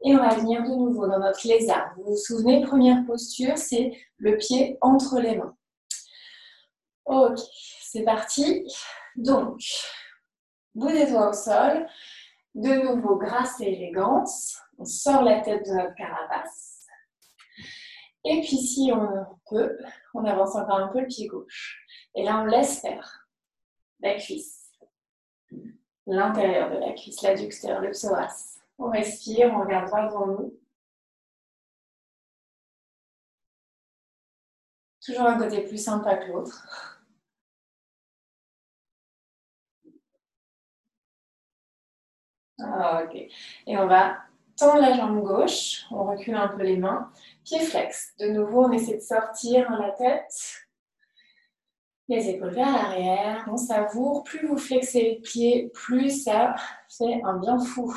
Et 0.06 0.14
on 0.14 0.18
va 0.18 0.36
venir 0.36 0.64
de 0.64 0.70
nouveau 0.70 1.08
dans 1.08 1.20
notre 1.20 1.48
lézard. 1.48 1.94
Vous 1.96 2.12
vous 2.12 2.18
souvenez, 2.18 2.62
première 2.62 3.06
posture, 3.06 3.58
c'est 3.58 3.98
le 4.18 4.38
pied 4.38 4.78
entre 4.82 5.20
les 5.20 5.38
mains. 5.38 5.56
Ok, 7.06 7.40
c'est 7.82 8.04
parti. 8.04 8.68
Donc, 9.16 9.62
bout 10.76 10.92
des 10.92 11.06
doigts 11.06 11.30
au 11.30 11.34
sol. 11.34 11.88
De 12.54 12.84
nouveau, 12.84 13.16
grâce 13.16 13.62
et 13.62 13.72
élégance. 13.74 14.58
On 14.78 14.86
sort 14.86 15.24
la 15.24 15.40
tête 15.40 15.66
de 15.66 15.72
notre 15.72 15.96
carapace. 15.96 16.86
Et 18.26 18.42
puis, 18.42 18.58
si 18.58 18.92
on 18.94 19.26
peut, 19.50 19.78
on 20.14 20.26
avance 20.26 20.56
encore 20.56 20.80
un 20.80 20.88
peu 20.90 21.02
le 21.02 21.08
pied 21.08 21.28
gauche. 21.28 21.82
Et 22.16 22.24
là, 22.24 22.42
on 22.42 22.46
laisse 22.46 22.80
faire 22.80 23.28
la 24.02 24.16
cuisse, 24.16 24.72
l'intérieur 26.06 26.72
de 26.72 26.78
la 26.78 26.94
cuisse, 26.94 27.22
l'adducteur, 27.22 27.80
le 27.80 27.92
psoas. 27.92 28.53
On 28.78 28.90
respire, 28.90 29.52
on 29.54 29.62
regarde 29.62 29.88
droit 29.88 30.06
devant 30.08 30.28
nous. 30.28 30.60
Toujours 35.06 35.28
un 35.28 35.38
côté 35.38 35.62
plus 35.64 35.78
sympa 35.84 36.16
que 36.18 36.32
l'autre. 36.32 36.66
Ah, 42.60 43.04
ok. 43.04 43.16
Et 43.68 43.78
on 43.78 43.88
va 43.88 44.18
tendre 44.58 44.82
la 44.82 44.94
jambe 44.94 45.22
gauche, 45.24 45.86
on 45.92 46.06
recule 46.06 46.36
un 46.36 46.48
peu 46.48 46.64
les 46.64 46.78
mains, 46.78 47.12
pied 47.44 47.60
flex. 47.60 48.16
De 48.20 48.28
nouveau, 48.28 48.66
on 48.66 48.72
essaie 48.72 48.96
de 48.96 49.02
sortir 49.02 49.70
la 49.72 49.92
tête, 49.92 50.64
les 52.08 52.30
épaules 52.30 52.54
vers 52.54 52.72
l'arrière, 52.72 53.48
on 53.52 53.58
savoure. 53.58 54.24
Plus 54.24 54.48
vous 54.48 54.58
flexez 54.58 55.02
les 55.02 55.20
pieds, 55.22 55.70
plus 55.74 56.24
ça 56.24 56.56
fait 56.90 57.22
un 57.24 57.38
bien 57.40 57.60
fou. 57.60 57.94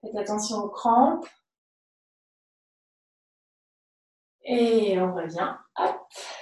Faites 0.00 0.16
attention 0.16 0.58
aux 0.58 0.68
crampes. 0.68 1.26
Et 4.44 4.98
on 4.98 5.14
revient. 5.14 5.54
Hop. 5.76 5.96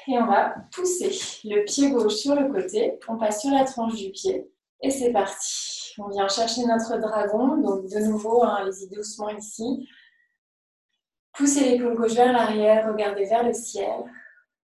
Et 0.07 0.19
on 0.19 0.27
va 0.27 0.55
pousser 0.73 1.11
le 1.45 1.65
pied 1.65 1.91
gauche 1.91 2.15
sur 2.15 2.35
le 2.35 2.51
côté. 2.53 2.99
On 3.09 3.19
passe 3.19 3.43
sur 3.43 3.51
la 3.51 3.65
tranche 3.65 3.97
du 3.97 4.11
pied. 4.11 4.51
Et 4.81 4.91
c'est 4.91 5.13
parti. 5.13 5.95
On 5.99 6.09
vient 6.09 6.29
chercher 6.29 6.65
notre 6.65 6.99
dragon. 6.99 7.57
Donc 7.59 7.87
de 7.87 7.99
nouveau, 8.07 8.45
hein, 8.45 8.59
allez-y 8.61 8.89
doucement 8.89 9.31
ici. 9.31 9.89
Poussez 11.33 11.71
l'épaule 11.71 11.97
gauche 11.97 12.15
vers 12.15 12.33
l'arrière. 12.33 12.89
Regardez 12.89 13.25
vers 13.25 13.45
le 13.45 13.53
ciel. 13.53 14.05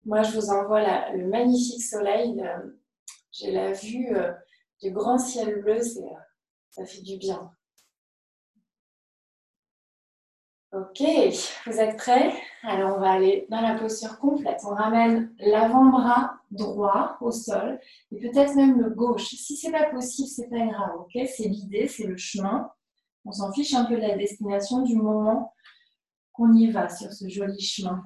Moi, 0.05 0.21
je 0.23 0.37
vous 0.37 0.49
envoie 0.49 1.09
le 1.11 1.27
magnifique 1.27 1.81
soleil. 1.81 2.43
J'ai 3.31 3.51
la 3.51 3.71
vue 3.71 4.15
euh, 4.15 4.33
du 4.81 4.91
grand 4.91 5.17
ciel 5.17 5.61
bleu. 5.61 5.79
Euh, 5.79 6.09
ça 6.69 6.85
fait 6.85 7.01
du 7.01 7.17
bien. 7.17 7.51
Ok, 10.73 11.03
vous 11.67 11.79
êtes 11.79 11.97
prêts? 11.97 12.33
Alors 12.63 12.97
on 12.97 12.99
va 12.99 13.11
aller 13.11 13.45
dans 13.51 13.61
la 13.61 13.75
posture 13.75 14.17
complète. 14.17 14.61
On 14.63 14.73
ramène 14.73 15.31
l'avant-bras 15.37 16.39
droit 16.49 17.15
au 17.21 17.29
sol 17.29 17.79
et 18.11 18.19
peut-être 18.19 18.55
même 18.55 18.81
le 18.81 18.89
gauche. 18.89 19.35
Si 19.35 19.55
c'est 19.55 19.71
pas 19.71 19.91
possible, 19.91 20.27
c'est 20.27 20.49
pas 20.49 20.65
grave. 20.65 20.95
Ok, 20.97 21.11
c'est 21.27 21.47
l'idée, 21.47 21.87
c'est 21.87 22.07
le 22.07 22.17
chemin. 22.17 22.71
On 23.23 23.31
s'en 23.31 23.53
fiche 23.53 23.75
un 23.75 23.85
peu 23.85 23.97
de 23.97 24.01
la 24.01 24.17
destination 24.17 24.81
du 24.81 24.95
moment 24.95 25.53
qu'on 26.31 26.51
y 26.53 26.71
va 26.71 26.89
sur 26.89 27.13
ce 27.13 27.29
joli 27.29 27.61
chemin. 27.61 28.03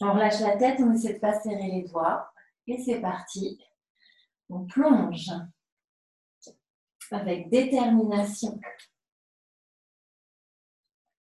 On 0.00 0.12
relâche 0.12 0.40
la 0.40 0.56
tête, 0.56 0.80
on 0.80 0.92
essaie 0.92 1.14
de 1.14 1.20
pas 1.20 1.38
serrer 1.38 1.70
les 1.70 1.84
doigts 1.84 2.28
et 2.66 2.82
c'est 2.82 3.00
parti. 3.00 3.56
On 4.50 4.64
plonge 4.64 5.30
avec 7.12 7.50
détermination 7.50 8.58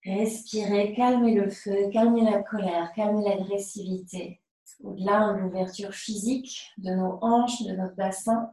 Respirez, 0.10 0.95
calmez 0.95 1.36
le 1.36 1.52
feu, 1.52 1.88
calmez 1.93 2.24
la 2.24 2.41
colère, 2.41 2.91
calmez 2.95 3.24
l'agressivité. 3.24 4.41
Au-delà 4.84 5.34
de 5.34 5.41
l'ouverture 5.41 5.93
physique 5.93 6.72
de 6.80 6.89
nos 6.89 7.19
hanches, 7.22 7.62
de 7.62 7.74
notre 7.76 7.93
bassin, 7.95 8.52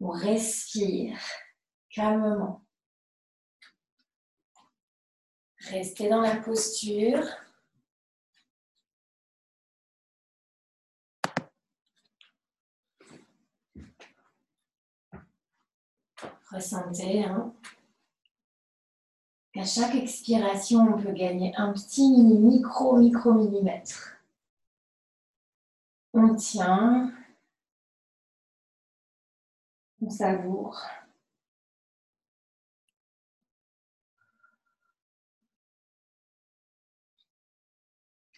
on 0.00 0.08
respire 0.08 1.16
calmement. 1.90 2.66
Restez 5.68 6.08
dans 6.08 6.22
la 6.22 6.38
posture. 6.38 7.24
Ressentez 16.50 17.22
hein, 17.22 17.54
qu'à 19.52 19.64
chaque 19.64 19.94
expiration, 19.94 20.80
on 20.80 21.02
peut 21.02 21.12
gagner 21.12 21.54
un 21.56 21.72
petit 21.72 22.08
micro, 22.10 22.96
micro 22.96 23.32
millimètre. 23.32 24.16
On 26.12 26.34
tient, 26.34 27.12
on 30.02 30.10
savoure. 30.10 30.80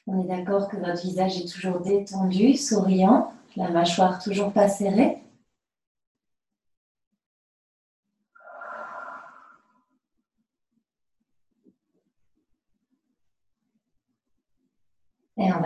On 0.06 0.22
est 0.22 0.26
d'accord 0.26 0.68
que 0.68 0.76
votre 0.76 1.02
visage 1.02 1.38
est 1.38 1.48
toujours 1.48 1.80
détendu, 1.80 2.56
souriant, 2.56 3.32
la 3.56 3.70
mâchoire 3.70 4.22
toujours 4.22 4.52
pas 4.52 4.68
serrée. 4.68 5.22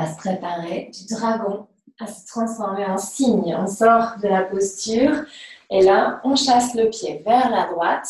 Se 0.06 0.16
préparer 0.16 0.90
du 0.92 1.14
dragon 1.14 1.66
à 2.00 2.06
se 2.06 2.26
transformer 2.26 2.84
en 2.86 2.98
cygne. 2.98 3.56
On 3.58 3.66
sort 3.66 4.16
de 4.22 4.28
la 4.28 4.42
posture 4.42 5.24
et 5.70 5.82
là, 5.82 6.20
on 6.24 6.36
chasse 6.36 6.74
le 6.74 6.88
pied 6.90 7.22
vers 7.24 7.50
la 7.50 7.66
droite. 7.66 8.08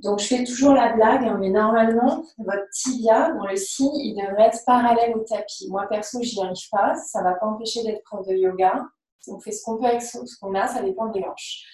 Donc, 0.00 0.18
je 0.18 0.26
fais 0.26 0.44
toujours 0.44 0.72
la 0.72 0.92
blague, 0.94 1.24
hein, 1.24 1.36
mais 1.38 1.50
normalement, 1.50 2.24
votre 2.38 2.68
tibia, 2.72 3.32
dans 3.32 3.46
le 3.46 3.56
signe, 3.56 3.94
il 3.94 4.14
devrait 4.14 4.46
être 4.46 4.64
parallèle 4.64 5.14
au 5.14 5.20
tapis. 5.20 5.68
Moi, 5.68 5.86
perso, 5.88 6.20
j'y 6.22 6.40
arrive 6.40 6.68
pas. 6.70 6.94
Ça 6.94 7.20
ne 7.20 7.24
va 7.24 7.34
pas 7.34 7.46
empêcher 7.46 7.82
d'être 7.82 8.02
prof 8.04 8.26
de 8.26 8.34
yoga. 8.34 8.86
On 9.28 9.38
fait 9.38 9.52
ce 9.52 9.62
qu'on 9.62 9.76
peut 9.76 9.84
avec 9.84 10.02
ce 10.02 10.18
qu'on 10.40 10.54
a, 10.54 10.66
ça 10.66 10.82
dépend 10.82 11.06
des 11.08 11.22
hanches. 11.22 11.64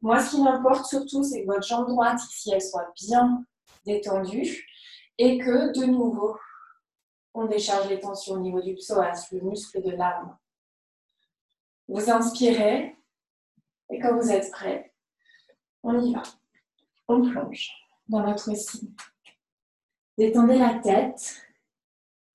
Moi, 0.00 0.18
ce 0.20 0.30
qui 0.30 0.42
m'importe 0.42 0.86
surtout, 0.86 1.22
c'est 1.22 1.42
que 1.42 1.46
votre 1.46 1.66
jambe 1.66 1.86
droite, 1.86 2.18
ici, 2.30 2.50
elle 2.54 2.62
soit 2.62 2.90
bien 2.96 3.44
détendue 3.84 4.66
et 5.18 5.36
que, 5.36 5.78
de 5.78 5.84
nouveau, 5.84 6.36
on 7.34 7.46
décharge 7.46 7.88
les 7.88 8.00
tensions 8.00 8.34
au 8.34 8.40
niveau 8.40 8.60
du 8.60 8.74
psoas, 8.74 9.28
le 9.32 9.40
muscle 9.40 9.82
de 9.82 9.90
l'âme. 9.90 10.36
Vous 11.88 12.10
inspirez 12.10 12.96
et 13.90 13.98
quand 13.98 14.16
vous 14.16 14.30
êtes 14.30 14.50
prêt, 14.50 14.94
on 15.82 15.98
y 16.00 16.14
va 16.14 16.22
on 17.10 17.28
plonge 17.28 17.70
dans 18.08 18.24
votre 18.24 18.56
signe. 18.56 18.94
Détendez 20.16 20.58
la 20.58 20.78
tête 20.78 21.42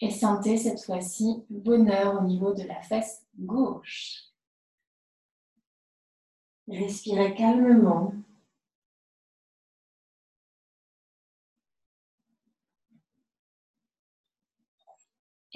et 0.01 0.11
sentez 0.11 0.57
cette 0.57 0.83
fois-ci 0.83 1.45
bonheur 1.49 2.21
au 2.21 2.25
niveau 2.25 2.53
de 2.53 2.63
la 2.63 2.81
fesse 2.81 3.25
gauche. 3.37 4.23
Respirez 6.67 7.35
calmement. 7.35 8.11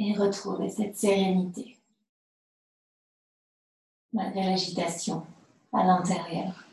Et 0.02 0.14
retrouvez 0.14 0.70
cette 0.70 0.96
sérénité 0.96 1.78
malgré 4.14 4.44
l'agitation 4.44 5.26
à 5.74 5.84
l'intérieur. 5.84 6.66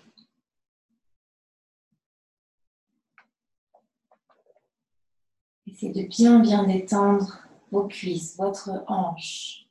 c'est 5.79 5.91
de 5.91 6.03
bien 6.09 6.39
bien 6.39 6.65
détendre 6.65 7.39
vos 7.71 7.87
cuisses, 7.87 8.37
votre 8.39 8.85
hanche, 8.87 9.67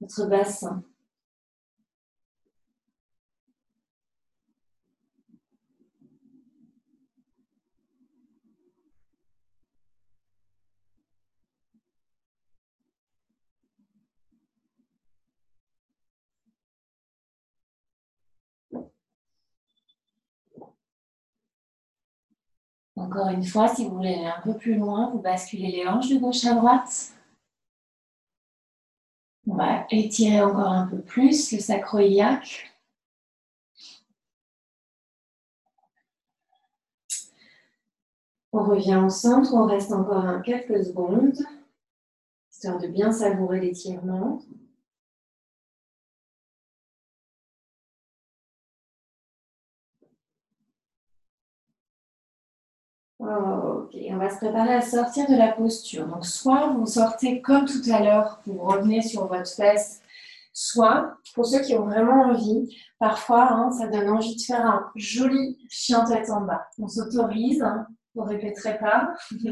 votre 0.00 0.26
bassin. 0.26 0.84
Encore 23.08 23.28
une 23.30 23.42
fois, 23.42 23.68
si 23.68 23.88
vous 23.88 23.96
voulez 23.96 24.12
aller 24.12 24.26
un 24.26 24.42
peu 24.42 24.54
plus 24.54 24.74
loin, 24.74 25.08
vous 25.08 25.18
basculez 25.18 25.72
les 25.72 25.86
hanches 25.86 26.10
de 26.10 26.18
gauche 26.18 26.44
à 26.44 26.52
droite. 26.52 27.14
On 29.46 29.54
va 29.54 29.86
étirer 29.90 30.42
encore 30.42 30.68
un 30.68 30.86
peu 30.86 31.00
plus 31.00 31.50
le 31.52 31.58
sacro-iliaque. 31.58 32.70
On 38.52 38.62
revient 38.64 39.00
au 39.02 39.08
centre, 39.08 39.54
on 39.54 39.64
reste 39.64 39.90
encore 39.90 40.42
quelques 40.42 40.84
secondes, 40.84 41.38
histoire 42.52 42.78
de 42.78 42.88
bien 42.88 43.10
savourer 43.10 43.60
l'étirement. 43.60 44.42
Ok, 53.28 53.94
on 54.10 54.16
va 54.16 54.30
se 54.30 54.36
préparer 54.36 54.72
à 54.72 54.80
sortir 54.80 55.28
de 55.28 55.36
la 55.36 55.52
posture. 55.52 56.06
Donc, 56.06 56.24
soit 56.24 56.68
vous 56.68 56.86
sortez 56.86 57.42
comme 57.42 57.66
tout 57.66 57.82
à 57.92 58.00
l'heure, 58.00 58.40
vous 58.46 58.58
revenez 58.58 59.02
sur 59.02 59.26
votre 59.26 59.50
fesse, 59.50 60.00
soit, 60.54 61.18
pour 61.34 61.44
ceux 61.44 61.60
qui 61.60 61.74
ont 61.74 61.84
vraiment 61.84 62.22
envie, 62.22 62.74
parfois, 62.98 63.52
hein, 63.52 63.70
ça 63.72 63.86
donne 63.88 64.08
envie 64.08 64.34
de 64.34 64.40
faire 64.40 64.64
un 64.64 64.90
joli 64.94 65.58
chien 65.68 66.06
tête 66.06 66.30
en 66.30 66.40
bas. 66.40 66.68
On 66.78 66.88
s'autorise, 66.88 67.60
hein, 67.60 67.86
vous 68.14 68.22
ne 68.22 68.28
répéterez 68.28 68.78
pas. 68.78 69.12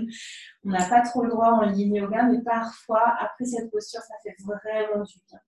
on 0.64 0.70
n'a 0.70 0.88
pas 0.88 1.02
trop 1.02 1.24
le 1.24 1.28
droit 1.28 1.50
en 1.50 1.62
ligne 1.66 1.96
yoga, 1.96 2.22
mais 2.22 2.40
parfois, 2.42 3.14
après 3.20 3.44
cette 3.44 3.70
posture, 3.70 4.00
ça 4.00 4.14
fait 4.22 4.36
vraiment 4.42 5.04
du 5.04 5.18
bien. 5.28 5.40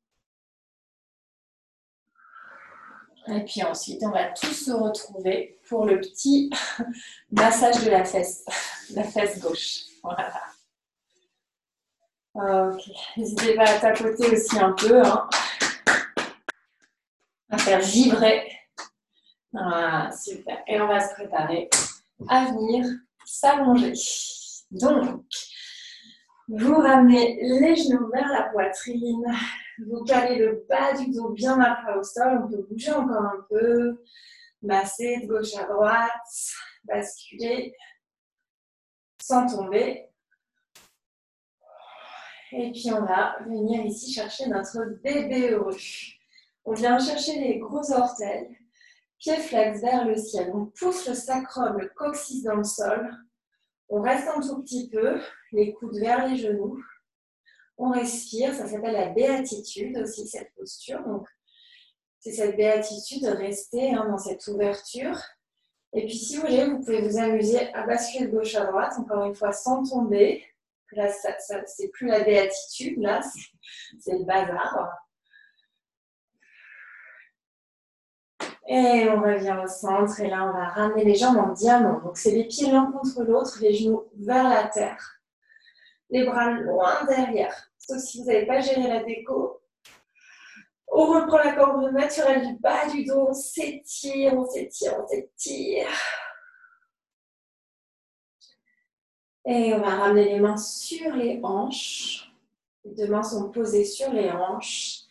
Et 3.30 3.44
puis 3.44 3.62
ensuite, 3.62 4.02
on 4.02 4.10
va 4.10 4.30
tous 4.30 4.52
se 4.52 4.70
retrouver 4.70 5.58
pour 5.68 5.84
le 5.84 6.00
petit 6.00 6.50
massage 7.30 7.84
de 7.84 7.90
la 7.90 8.04
fesse, 8.04 8.44
la 8.94 9.04
fesse 9.04 9.40
gauche. 9.40 9.80
Voilà. 10.02 10.32
Ok, 12.34 12.82
n'hésitez 13.16 13.54
pas 13.54 13.68
à 13.68 13.78
tapoter 13.78 14.30
aussi 14.30 14.58
un 14.58 14.72
peu, 14.72 15.02
hein. 15.02 15.28
à 17.50 17.58
faire 17.58 17.80
vibrer. 17.80 18.48
Voilà, 19.52 20.10
super. 20.12 20.62
Et 20.66 20.80
on 20.80 20.86
va 20.86 21.00
se 21.00 21.14
préparer 21.14 21.68
à 22.28 22.46
venir 22.46 22.86
s'allonger. 23.24 23.92
Donc, 24.70 25.24
vous 26.48 26.76
ramenez 26.76 27.38
les 27.42 27.76
genoux 27.76 28.08
vers 28.12 28.28
la 28.28 28.44
poitrine, 28.44 29.24
vous 29.86 30.04
calez 30.04 30.36
le 30.36 30.64
bas 30.68 30.92
du 30.94 31.10
dos 31.10 31.30
bien 31.30 31.56
plat 31.56 31.98
au 31.98 32.02
sol. 32.02 32.42
On 32.44 32.48
peut 32.48 32.66
bouger 32.68 32.92
encore 32.92 33.22
un 33.22 33.46
peu, 33.48 34.02
masser 34.62 35.20
de 35.22 35.26
gauche 35.26 35.54
à 35.54 35.64
droite, 35.64 36.10
basculer 36.84 37.74
sans 39.20 39.46
tomber. 39.46 40.08
Et 42.52 42.72
puis 42.72 42.90
on 42.92 43.04
va 43.04 43.36
venir 43.44 43.84
ici 43.84 44.12
chercher 44.12 44.48
notre 44.48 44.84
bébé 45.02 45.50
heureux. 45.50 45.76
On 46.64 46.72
vient 46.72 46.98
chercher 46.98 47.38
les 47.40 47.58
gros 47.58 47.92
orteils, 47.92 48.56
pieds 49.18 49.36
flex 49.36 49.80
vers 49.82 50.06
le 50.06 50.16
ciel. 50.16 50.50
On 50.54 50.66
pousse 50.66 51.06
le 51.08 51.14
sacrum, 51.14 51.78
le 51.78 51.88
coccyx 51.88 52.42
dans 52.44 52.56
le 52.56 52.64
sol. 52.64 53.10
On 53.90 54.00
reste 54.00 54.28
un 54.28 54.40
tout 54.40 54.62
petit 54.62 54.88
peu, 54.88 55.20
les 55.52 55.74
coudes 55.74 55.98
vers 55.98 56.26
les 56.26 56.36
genoux. 56.36 56.82
On 57.78 57.90
respire, 57.90 58.54
ça 58.54 58.66
s'appelle 58.66 58.92
la 58.92 59.08
béatitude 59.08 59.96
aussi, 59.98 60.26
cette 60.26 60.52
posture. 60.54 61.00
C'est 62.18 62.32
cette 62.32 62.56
béatitude 62.56 63.22
de 63.22 63.30
rester 63.30 63.94
hein, 63.94 64.06
dans 64.08 64.18
cette 64.18 64.46
ouverture. 64.48 65.16
Et 65.92 66.04
puis, 66.04 66.16
si 66.16 66.36
vous 66.36 66.42
voulez, 66.42 66.64
vous 66.64 66.80
pouvez 66.80 67.00
vous 67.00 67.18
amuser 67.18 67.72
à 67.72 67.86
basculer 67.86 68.26
de 68.26 68.36
gauche 68.36 68.56
à 68.56 68.66
droite, 68.66 68.94
encore 68.98 69.24
une 69.24 69.34
fois, 69.34 69.52
sans 69.52 69.84
tomber. 69.84 70.44
Là, 70.92 71.08
ça, 71.08 71.30
c'est 71.66 71.88
plus 71.88 72.08
la 72.08 72.24
béatitude, 72.24 72.98
là, 73.00 73.20
c'est 74.00 74.18
le 74.18 74.24
bazar. 74.24 74.90
Et 78.66 79.08
on 79.08 79.22
revient 79.22 79.56
au 79.64 79.66
centre 79.66 80.20
et 80.20 80.28
là 80.28 80.44
on 80.44 80.52
va 80.52 80.68
ramener 80.68 81.02
les 81.02 81.14
jambes 81.14 81.38
en 81.38 81.52
diamant. 81.52 82.00
Donc 82.00 82.18
c'est 82.18 82.32
les 82.32 82.44
pieds 82.44 82.70
l'un 82.70 82.92
contre 82.92 83.22
l'autre, 83.22 83.56
les 83.62 83.72
genoux 83.72 84.04
vers 84.18 84.46
la 84.46 84.68
terre, 84.68 85.22
les 86.10 86.26
bras 86.26 86.50
loin 86.50 87.02
derrière. 87.06 87.67
Sauf 87.88 88.02
si 88.02 88.20
vous 88.20 88.26
n'avez 88.26 88.44
pas 88.44 88.60
géré 88.60 88.86
la 88.86 89.02
déco. 89.02 89.62
On 90.88 91.06
reprend 91.06 91.38
la 91.38 91.54
corde 91.54 91.90
naturelle 91.92 92.46
du 92.46 92.58
bas 92.58 92.86
du 92.88 93.04
dos, 93.04 93.28
on 93.30 93.32
s'étire, 93.32 94.34
on 94.34 94.44
s'étire, 94.44 94.98
on 95.02 95.06
s'étire. 95.06 95.88
Et 99.46 99.72
on 99.72 99.80
va 99.80 99.96
ramener 99.96 100.24
les 100.24 100.40
mains 100.40 100.58
sur 100.58 101.14
les 101.14 101.40
hanches. 101.42 102.30
Les 102.84 102.94
deux 102.94 103.08
mains 103.08 103.22
sont 103.22 103.50
posées 103.50 103.84
sur 103.84 104.12
les 104.12 104.30
hanches. 104.30 105.04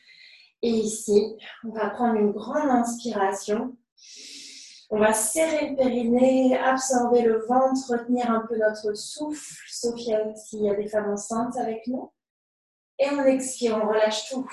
Et 0.61 0.69
ici, 0.69 1.35
on 1.63 1.69
va 1.69 1.89
prendre 1.89 2.19
une 2.19 2.31
grande 2.31 2.69
inspiration. 2.69 3.75
On 4.91 4.99
va 4.99 5.13
serrer 5.13 5.69
le 5.69 5.75
périnée, 5.75 6.55
absorber 6.57 7.23
le 7.23 7.39
ventre, 7.47 7.91
retenir 7.91 8.29
un 8.29 8.45
peu 8.47 8.57
notre 8.57 8.93
souffle, 8.93 9.63
sauf 9.67 9.95
s'il 9.95 10.61
y 10.61 10.69
a 10.69 10.75
des 10.75 10.87
femmes 10.87 11.11
enceintes 11.11 11.57
avec 11.57 11.87
nous. 11.87 12.11
Et 12.99 13.09
on 13.11 13.23
expire, 13.25 13.77
on 13.77 13.87
relâche 13.87 14.29
tout. 14.29 14.49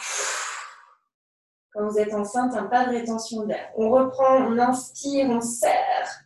Quand 1.73 1.89
vous 1.89 1.99
êtes 1.99 2.15
enceinte, 2.15 2.55
un 2.55 2.65
pas 2.65 2.85
de 2.87 2.91
rétention 2.91 3.45
d'air. 3.45 3.71
On 3.77 3.91
reprend, 3.91 4.37
on 4.37 4.59
inspire, 4.59 5.29
on 5.31 5.41
serre. 5.41 6.25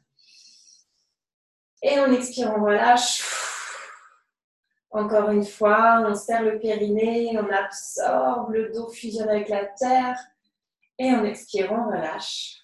Et 1.82 1.98
on 2.00 2.12
expire, 2.12 2.52
on 2.56 2.64
relâche. 2.64 3.24
Encore 4.90 5.30
une 5.30 5.44
fois, 5.44 6.04
on 6.06 6.14
serre 6.14 6.42
le 6.42 6.58
périnée, 6.58 7.38
on 7.38 7.48
absorbe, 7.50 8.52
le 8.52 8.72
dos 8.72 8.88
fusionne 8.88 9.28
avec 9.28 9.48
la 9.48 9.66
terre. 9.66 10.18
Et 10.98 11.10
en 11.12 11.24
expirant, 11.24 11.86
on 11.86 11.90
relâche. 11.90 12.56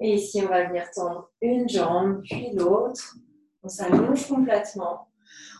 Et 0.00 0.14
ici, 0.14 0.42
on 0.44 0.48
va 0.48 0.64
venir 0.64 0.90
tendre 0.90 1.30
une 1.40 1.68
jambe, 1.68 2.22
puis 2.22 2.52
l'autre. 2.52 3.16
On 3.62 3.68
s'allonge 3.68 4.28
complètement. 4.28 5.08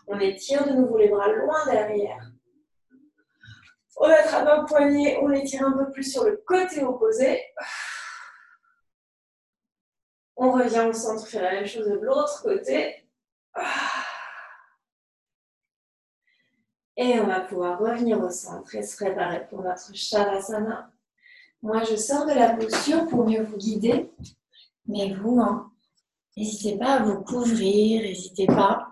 On 0.06 0.20
étire 0.20 0.66
de 0.66 0.72
nouveau 0.72 0.98
les 0.98 1.08
bras 1.08 1.28
loin 1.28 1.64
derrière. 1.66 2.33
On 3.96 4.06
attrape 4.06 4.48
un 4.48 4.64
poignet, 4.64 5.18
on 5.22 5.30
étire 5.30 5.66
un 5.66 5.72
peu 5.72 5.90
plus 5.92 6.10
sur 6.10 6.24
le 6.24 6.42
côté 6.46 6.82
opposé. 6.82 7.42
On 10.36 10.52
revient 10.52 10.86
au 10.88 10.92
centre, 10.92 11.26
fait 11.26 11.40
la 11.40 11.52
même 11.52 11.66
chose 11.66 11.86
de 11.86 11.94
l'autre 11.94 12.42
côté. 12.42 13.06
Et 16.96 17.20
on 17.20 17.26
va 17.26 17.40
pouvoir 17.40 17.78
revenir 17.78 18.20
au 18.20 18.30
centre 18.30 18.74
et 18.74 18.82
se 18.82 18.96
préparer 18.96 19.46
pour 19.48 19.62
notre 19.62 19.94
Shavasana. 19.94 20.90
Moi, 21.62 21.82
je 21.84 21.96
sors 21.96 22.26
de 22.26 22.32
la 22.32 22.50
posture 22.50 23.06
pour 23.08 23.26
mieux 23.26 23.42
vous 23.42 23.56
guider. 23.56 24.12
Mais 24.86 25.14
vous, 25.14 25.40
hein, 25.40 25.72
n'hésitez 26.36 26.76
pas 26.78 26.94
à 26.94 27.02
vous 27.02 27.22
couvrir, 27.22 28.02
n'hésitez 28.02 28.46
pas 28.46 28.88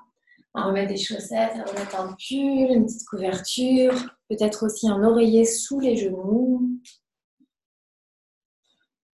à 0.54 0.62
remettre 0.64 0.88
des 0.88 0.96
chaussettes, 0.96 1.56
à 1.56 1.64
remettre 1.64 2.00
un 2.00 2.08
pull, 2.12 2.72
une 2.72 2.86
petite 2.86 3.06
couverture, 3.06 3.94
peut-être 4.36 4.66
aussi 4.66 4.88
un 4.88 5.02
oreiller 5.02 5.44
sous 5.44 5.80
les 5.80 5.96
genoux. 5.96 6.80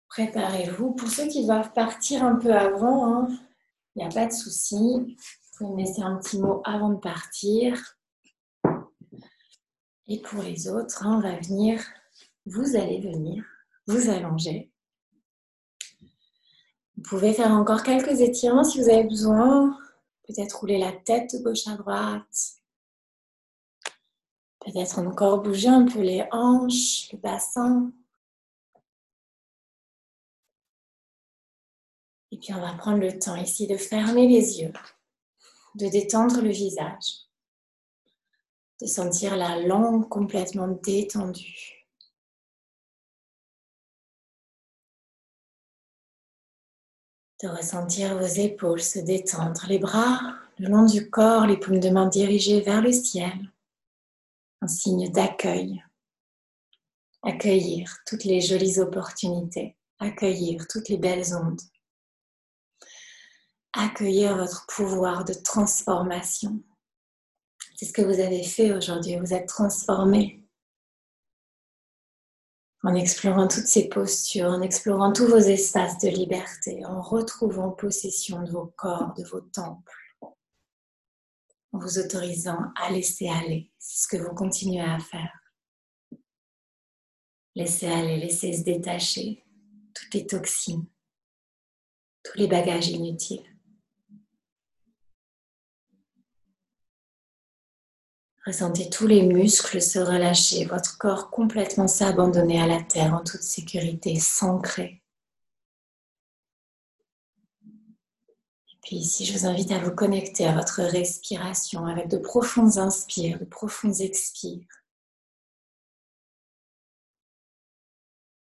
Préparez-vous. 0.08 0.92
Pour 0.92 1.08
ceux 1.08 1.26
qui 1.28 1.44
doivent 1.44 1.72
partir 1.72 2.24
un 2.24 2.36
peu 2.36 2.52
avant, 2.52 3.14
hein, 3.14 3.28
il 3.94 4.00
n'y 4.00 4.04
a 4.04 4.10
pas 4.10 4.26
de 4.26 4.32
souci. 4.32 4.76
Vous 4.76 5.58
pouvez 5.58 5.70
me 5.70 5.78
laisser 5.78 6.02
un 6.02 6.16
petit 6.16 6.38
mot 6.38 6.60
avant 6.64 6.90
de 6.90 6.98
partir. 6.98 7.96
Et 10.08 10.20
pour 10.20 10.42
les 10.42 10.68
autres, 10.68 11.04
hein, 11.04 11.16
on 11.18 11.20
va 11.20 11.36
venir 11.38 11.82
vous 12.46 12.76
allez 12.76 13.00
venir 13.00 13.44
vous 13.88 14.08
allonger. 14.08 14.70
Vous 16.96 17.02
pouvez 17.02 17.32
faire 17.32 17.50
encore 17.50 17.82
quelques 17.82 18.20
étirements 18.20 18.64
si 18.64 18.80
vous 18.80 18.88
avez 18.88 19.04
besoin. 19.04 19.76
Peut-être 20.28 20.60
rouler 20.60 20.78
la 20.78 20.92
tête 20.92 21.34
de 21.34 21.42
gauche 21.42 21.66
à 21.66 21.76
droite. 21.76 22.56
Peut-être 24.66 24.98
encore 24.98 25.42
bouger 25.42 25.68
un 25.68 25.86
peu 25.86 26.00
les 26.00 26.26
hanches, 26.32 27.12
le 27.12 27.18
bassin. 27.18 27.92
Et 32.32 32.38
puis 32.38 32.52
on 32.52 32.60
va 32.60 32.74
prendre 32.74 32.98
le 32.98 33.16
temps 33.16 33.36
ici 33.36 33.68
de 33.68 33.76
fermer 33.76 34.26
les 34.26 34.60
yeux, 34.60 34.72
de 35.76 35.86
détendre 35.88 36.42
le 36.42 36.50
visage, 36.50 37.28
de 38.80 38.86
sentir 38.86 39.36
la 39.36 39.60
langue 39.60 40.08
complètement 40.08 40.68
détendue. 40.68 41.72
de 47.42 47.48
ressentir 47.48 48.16
vos 48.16 48.24
épaules 48.24 48.80
se 48.80 48.98
détendre, 48.98 49.66
les 49.68 49.78
bras 49.78 50.20
le 50.58 50.68
long 50.68 50.86
du 50.86 51.10
corps, 51.10 51.46
les 51.46 51.58
paumes 51.58 51.80
de 51.80 51.90
main 51.90 52.06
dirigées 52.06 52.62
vers 52.62 52.80
le 52.80 52.92
ciel, 52.92 53.52
signe 54.68 55.10
d'accueil. 55.10 55.82
Accueillir 57.22 57.98
toutes 58.06 58.24
les 58.24 58.40
jolies 58.40 58.78
opportunités, 58.78 59.76
accueillir 59.98 60.66
toutes 60.68 60.88
les 60.88 60.98
belles 60.98 61.34
ondes, 61.34 61.60
accueillir 63.72 64.36
votre 64.36 64.66
pouvoir 64.66 65.24
de 65.24 65.34
transformation. 65.34 66.62
C'est 67.76 67.86
ce 67.86 67.92
que 67.92 68.02
vous 68.02 68.20
avez 68.20 68.42
fait 68.42 68.72
aujourd'hui, 68.72 69.16
vous 69.16 69.34
êtes 69.34 69.48
transformé. 69.48 70.42
En 72.82 72.94
explorant 72.94 73.48
toutes 73.48 73.66
ces 73.66 73.88
postures, 73.88 74.46
en 74.46 74.62
explorant 74.62 75.12
tous 75.12 75.26
vos 75.26 75.36
espaces 75.36 75.98
de 75.98 76.08
liberté, 76.08 76.84
en 76.86 77.00
retrouvant 77.00 77.70
possession 77.70 78.42
de 78.42 78.50
vos 78.50 78.72
corps, 78.76 79.12
de 79.14 79.24
vos 79.24 79.40
temples, 79.40 80.05
vous 81.77 81.99
autorisant 81.99 82.59
à 82.81 82.91
laisser 82.91 83.29
aller. 83.29 83.70
C'est 83.79 84.05
ce 84.05 84.09
que 84.09 84.22
vous 84.22 84.35
continuez 84.35 84.81
à 84.81 84.99
faire. 84.99 85.33
Laissez 87.55 87.87
aller, 87.87 88.18
laissez 88.18 88.53
se 88.53 88.64
détacher 88.64 89.45
toutes 89.95 90.12
les 90.14 90.27
toxines, 90.27 90.87
tous 92.22 92.37
les 92.39 92.49
bagages 92.49 92.89
inutiles. 92.89 93.47
Ressentez 98.47 98.89
tous 98.91 99.09
les 99.09 99.22
muscles 99.22 99.83
se 99.83 99.99
relâcher, 99.99 100.66
votre 100.66 100.99
corps 100.99 101.31
complètement 101.31 101.89
s'abandonner 101.89 102.61
à 102.61 102.68
la 102.68 102.81
terre 102.83 103.14
en 103.14 103.24
toute 103.24 103.43
sécurité, 103.43 104.20
s'ancrer. 104.20 105.03
Puis 108.87 108.99
ici, 108.99 109.26
je 109.26 109.37
vous 109.37 109.47
invite 109.47 109.72
à 109.72 109.80
vous 109.80 109.93
connecter 109.93 110.47
à 110.47 110.55
votre 110.55 110.80
respiration 110.80 111.87
avec 111.87 112.07
de 112.07 112.18
profondes 112.18 112.78
inspires, 112.78 113.41
de 113.41 113.45
profondes 113.45 114.01
expires. 114.01 114.64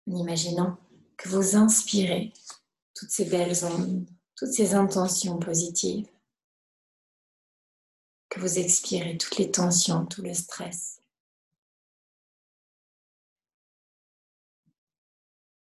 En 0.07 0.15
imaginant 0.15 0.79
que 1.17 1.29
vous 1.29 1.57
inspirez 1.57 2.33
toutes 2.95 3.11
ces 3.11 3.25
belles 3.25 3.65
ondes, 3.65 4.07
toutes 4.37 4.53
ces 4.53 4.75
intentions 4.75 5.41
positives 5.41 6.09
que 8.29 8.39
vous 8.39 8.61
expirez 8.61 9.19
toutes 9.19 9.39
les 9.39 9.51
tensions, 9.51 10.07
tout 10.07 10.23
le 10.23 10.35
stress. 10.35 11.03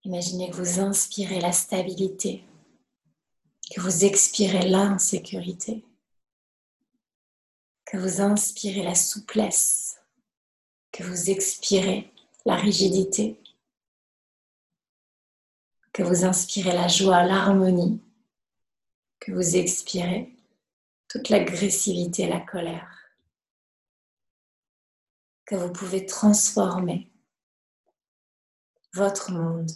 Imaginez 0.04 0.52
que 0.52 0.58
vous 0.58 0.80
inspirez 0.80 1.40
la 1.40 1.54
stabilité, 1.54 2.44
que 3.70 3.82
vous 3.82 4.06
expirez 4.06 4.68
l'insécurité, 4.68 5.86
que 7.86 7.98
vous 7.98 8.22
inspirez 8.22 8.84
la 8.84 8.96
souplesse, 8.96 10.00
que 10.92 11.04
vous 11.04 11.30
expirez 11.30 12.12
la 12.46 12.56
rigidité, 12.56 13.42
que 15.94 16.04
vous 16.04 16.26
inspirez 16.26 16.74
la 16.74 16.88
joie, 16.88 17.24
l'harmonie, 17.24 18.02
que 19.20 19.32
vous 19.32 19.56
expirez 19.56 20.36
toute 21.08 21.30
l'agressivité 21.30 22.28
la 22.28 22.40
colère. 22.40 22.96
Que 25.46 25.56
vous 25.56 25.72
pouvez 25.72 26.06
transformer 26.06 27.12
votre 28.94 29.32
monde, 29.32 29.72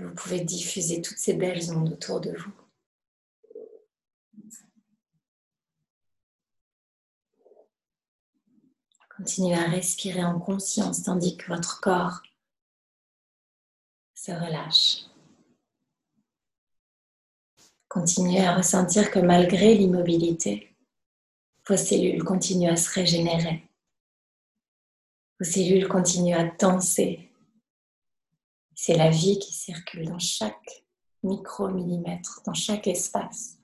vous 0.00 0.14
pouvez 0.14 0.40
diffuser 0.40 1.02
toutes 1.02 1.18
ces 1.18 1.34
belles 1.34 1.70
ondes 1.72 1.92
autour 1.92 2.20
de 2.20 2.32
vous. 2.36 2.52
Continuez 9.16 9.56
à 9.56 9.68
respirer 9.68 10.22
en 10.22 10.38
conscience 10.38 11.02
tandis 11.02 11.36
que 11.36 11.48
votre 11.48 11.80
corps 11.80 12.22
se 14.14 14.30
relâche. 14.30 15.06
Continuez 17.88 18.44
à 18.44 18.54
ressentir 18.54 19.10
que 19.10 19.18
malgré 19.18 19.74
l'immobilité, 19.74 20.76
vos 21.66 21.76
cellules 21.76 22.22
continuent 22.22 22.70
à 22.70 22.76
se 22.76 22.90
régénérer. 22.90 23.68
Vos 25.40 25.46
cellules 25.46 25.88
continuent 25.88 26.36
à 26.36 26.44
danser. 26.44 27.27
C'est 28.80 28.94
la 28.94 29.10
vie 29.10 29.40
qui 29.40 29.52
circule 29.52 30.06
dans 30.06 30.20
chaque 30.20 30.84
micro-millimètre, 31.24 32.42
dans 32.46 32.54
chaque 32.54 32.86
espace. 32.86 33.57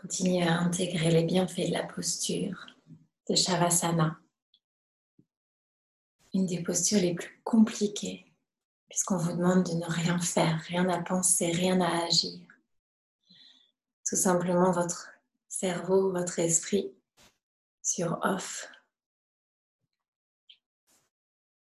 Continuez 0.00 0.44
à 0.44 0.60
intégrer 0.60 1.10
les 1.10 1.24
bienfaits 1.24 1.68
de 1.68 1.74
la 1.74 1.82
posture 1.82 2.66
de 3.28 3.34
Shavasana. 3.34 4.18
Une 6.32 6.46
des 6.46 6.62
postures 6.62 7.02
les 7.02 7.14
plus 7.14 7.38
compliquées, 7.44 8.32
puisqu'on 8.88 9.18
vous 9.18 9.32
demande 9.32 9.64
de 9.64 9.74
ne 9.74 9.84
rien 9.84 10.18
faire, 10.18 10.58
rien 10.68 10.88
à 10.88 11.02
penser, 11.02 11.52
rien 11.52 11.82
à 11.82 12.06
agir. 12.06 12.40
Tout 14.08 14.16
simplement 14.16 14.70
votre 14.70 15.10
cerveau, 15.48 16.10
votre 16.12 16.38
esprit 16.38 16.94
sur 17.82 18.20
off. 18.22 18.70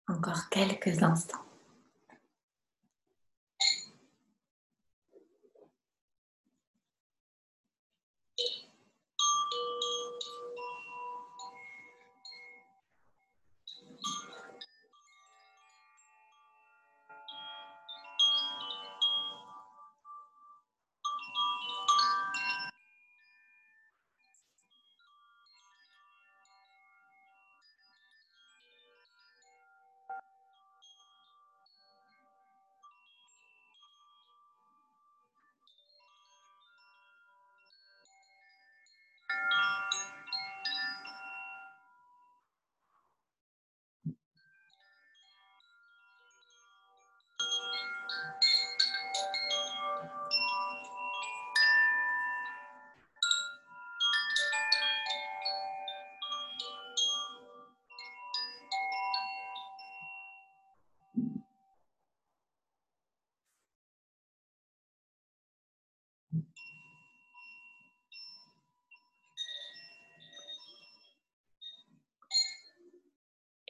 Encore 0.07 0.49
quelques 0.49 1.01
instants. 1.01 1.48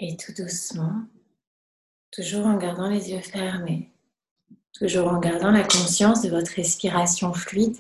Et 0.02 0.16
tout 0.16 0.32
doucement, 0.32 1.04
toujours 2.12 2.46
en 2.46 2.58
gardant 2.58 2.88
les 2.88 3.12
yeux 3.12 3.20
fermés, 3.20 3.92
toujours 4.74 5.10
en 5.10 5.20
gardant 5.20 5.52
la 5.52 5.64
conscience 5.64 6.22
de 6.22 6.30
votre 6.30 6.52
respiration 6.52 7.34
fluide, 7.34 7.78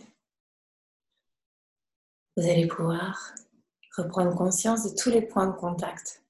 vous 2.35 2.43
allez 2.43 2.67
pouvoir 2.67 3.33
reprendre 3.95 4.35
conscience 4.35 4.83
de 4.83 4.95
tous 4.95 5.09
les 5.09 5.21
points 5.21 5.47
de 5.47 5.55
contact 5.55 6.21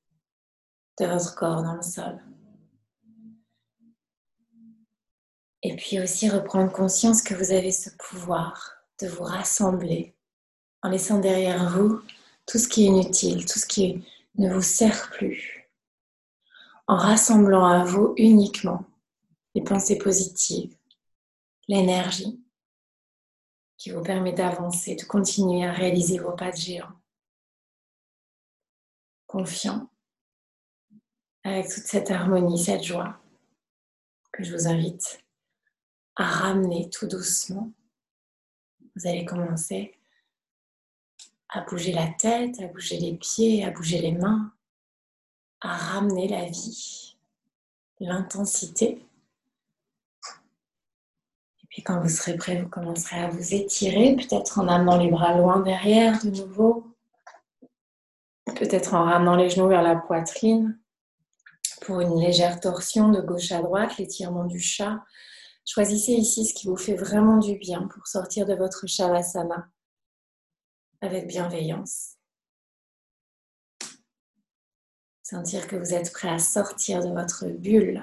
de 0.99 1.05
votre 1.05 1.35
corps 1.35 1.63
dans 1.63 1.75
le 1.75 1.81
sol. 1.81 2.19
Et 5.61 5.75
puis 5.75 5.99
aussi 5.99 6.29
reprendre 6.29 6.71
conscience 6.71 7.21
que 7.21 7.33
vous 7.33 7.51
avez 7.51 7.71
ce 7.71 7.89
pouvoir 7.97 8.77
de 9.01 9.07
vous 9.07 9.23
rassembler 9.23 10.15
en 10.81 10.89
laissant 10.89 11.19
derrière 11.19 11.69
vous 11.69 12.01
tout 12.45 12.57
ce 12.57 12.67
qui 12.67 12.83
est 12.83 12.87
inutile, 12.87 13.45
tout 13.45 13.59
ce 13.59 13.65
qui 13.65 14.05
ne 14.35 14.53
vous 14.53 14.61
sert 14.61 15.11
plus 15.11 15.59
en 16.89 16.95
rassemblant 16.95 17.65
à 17.65 17.83
vous 17.83 18.15
uniquement 18.17 18.83
les 19.53 19.63
pensées 19.63 19.99
positives, 19.99 20.75
l'énergie 21.67 22.43
qui 23.77 23.91
vous 23.91 24.01
permet 24.01 24.33
d'avancer, 24.33 24.95
de 24.95 25.03
continuer 25.03 25.65
à 25.65 25.71
réaliser 25.71 26.17
vos 26.17 26.31
pas 26.31 26.51
de 26.51 26.57
géant. 26.57 26.91
Confiant 29.27 29.87
avec 31.43 31.67
toute 31.67 31.83
cette 31.83 32.09
harmonie, 32.09 32.57
cette 32.57 32.83
joie 32.83 33.21
que 34.31 34.43
je 34.43 34.51
vous 34.51 34.67
invite 34.67 35.23
à 36.19 36.25
ramener 36.25 36.89
tout 36.89 37.07
doucement. 37.07 37.71
Vous 38.95 39.07
allez 39.07 39.23
commencer 39.23 39.95
à 41.47 41.61
bouger 41.61 41.93
la 41.93 42.07
tête, 42.07 42.59
à 42.59 42.67
bouger 42.67 42.99
les 42.99 43.13
pieds, 43.13 43.63
à 43.63 43.71
bouger 43.71 43.99
les 43.99 44.11
mains, 44.11 44.51
à 45.61 45.75
ramener 45.75 46.27
la 46.27 46.45
vie, 46.45 47.17
l'intensité. 48.01 49.05
Et 51.63 51.67
puis 51.69 51.83
quand 51.83 52.01
vous 52.01 52.09
serez 52.09 52.35
prêt, 52.35 52.61
vous 52.61 52.69
commencerez 52.69 53.21
à 53.21 53.29
vous 53.29 53.53
étirer, 53.53 54.17
peut-être 54.17 54.59
en 54.59 54.67
amenant 54.67 54.97
les 54.97 55.09
bras 55.09 55.37
loin 55.37 55.61
derrière 55.61 56.21
de 56.21 56.31
nouveau, 56.31 56.85
peut-être 58.57 58.93
en 58.93 59.05
ramenant 59.05 59.37
les 59.37 59.49
genoux 59.49 59.69
vers 59.69 59.83
la 59.83 59.95
poitrine 59.95 60.77
pour 61.81 62.01
une 62.01 62.19
légère 62.19 62.59
torsion 62.59 63.07
de 63.09 63.21
gauche 63.21 63.53
à 63.53 63.61
droite, 63.61 63.97
l'étirement 63.97 64.43
du 64.43 64.59
chat. 64.59 65.01
Choisissez 65.71 66.13
ici 66.13 66.45
ce 66.45 66.53
qui 66.55 66.65
vous 66.65 66.75
fait 66.75 66.95
vraiment 66.95 67.37
du 67.37 67.55
bien 67.55 67.87
pour 67.89 68.07
sortir 68.07 68.47
de 68.47 68.55
votre 68.55 68.87
shavasana 68.87 69.69
avec 70.99 71.27
bienveillance. 71.27 72.15
Sentir 75.21 75.67
que 75.67 75.75
vous 75.75 75.93
êtes 75.93 76.11
prêt 76.11 76.29
à 76.29 76.39
sortir 76.39 77.03
de 77.03 77.09
votre 77.09 77.45
bulle. 77.45 78.01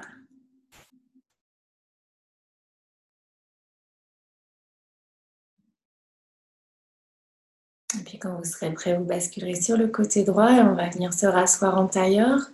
Et 7.99 8.03
puis 8.05 8.17
quand 8.17 8.37
vous 8.37 8.45
serez 8.45 8.73
prêt, 8.73 8.97
vous 8.97 9.03
basculerez 9.03 9.61
sur 9.61 9.75
le 9.75 9.89
côté 9.89 10.23
droit 10.23 10.53
et 10.53 10.61
on 10.61 10.73
va 10.73 10.89
venir 10.89 11.13
se 11.13 11.25
rasseoir 11.25 11.77
en 11.77 11.87
tailleur. 11.87 12.49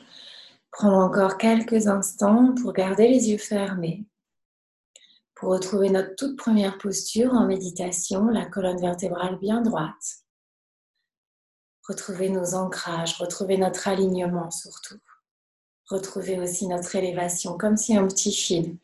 Prendre 0.72 0.98
encore 0.98 1.38
quelques 1.38 1.86
instants 1.86 2.56
pour 2.56 2.74
garder 2.74 3.08
les 3.08 3.30
yeux 3.30 3.38
fermés. 3.38 4.08
Retrouver 5.44 5.90
notre 5.90 6.16
toute 6.16 6.38
première 6.38 6.78
posture 6.78 7.34
en 7.34 7.46
méditation, 7.46 8.28
la 8.28 8.46
colonne 8.46 8.80
vertébrale 8.80 9.38
bien 9.40 9.62
droite 9.62 10.24
retrouver 11.88 12.30
nos 12.30 12.56
ancrages, 12.56 13.18
retrouver 13.18 13.58
notre 13.58 13.88
alignement 13.88 14.50
surtout. 14.52 15.00
Retrouver 15.90 16.40
aussi 16.40 16.68
notre 16.68 16.96
élévation, 16.96 17.58
comme 17.58 17.78
si 17.78 17.96
un 17.96 18.08
petit 18.08 18.34
fil 18.34 18.78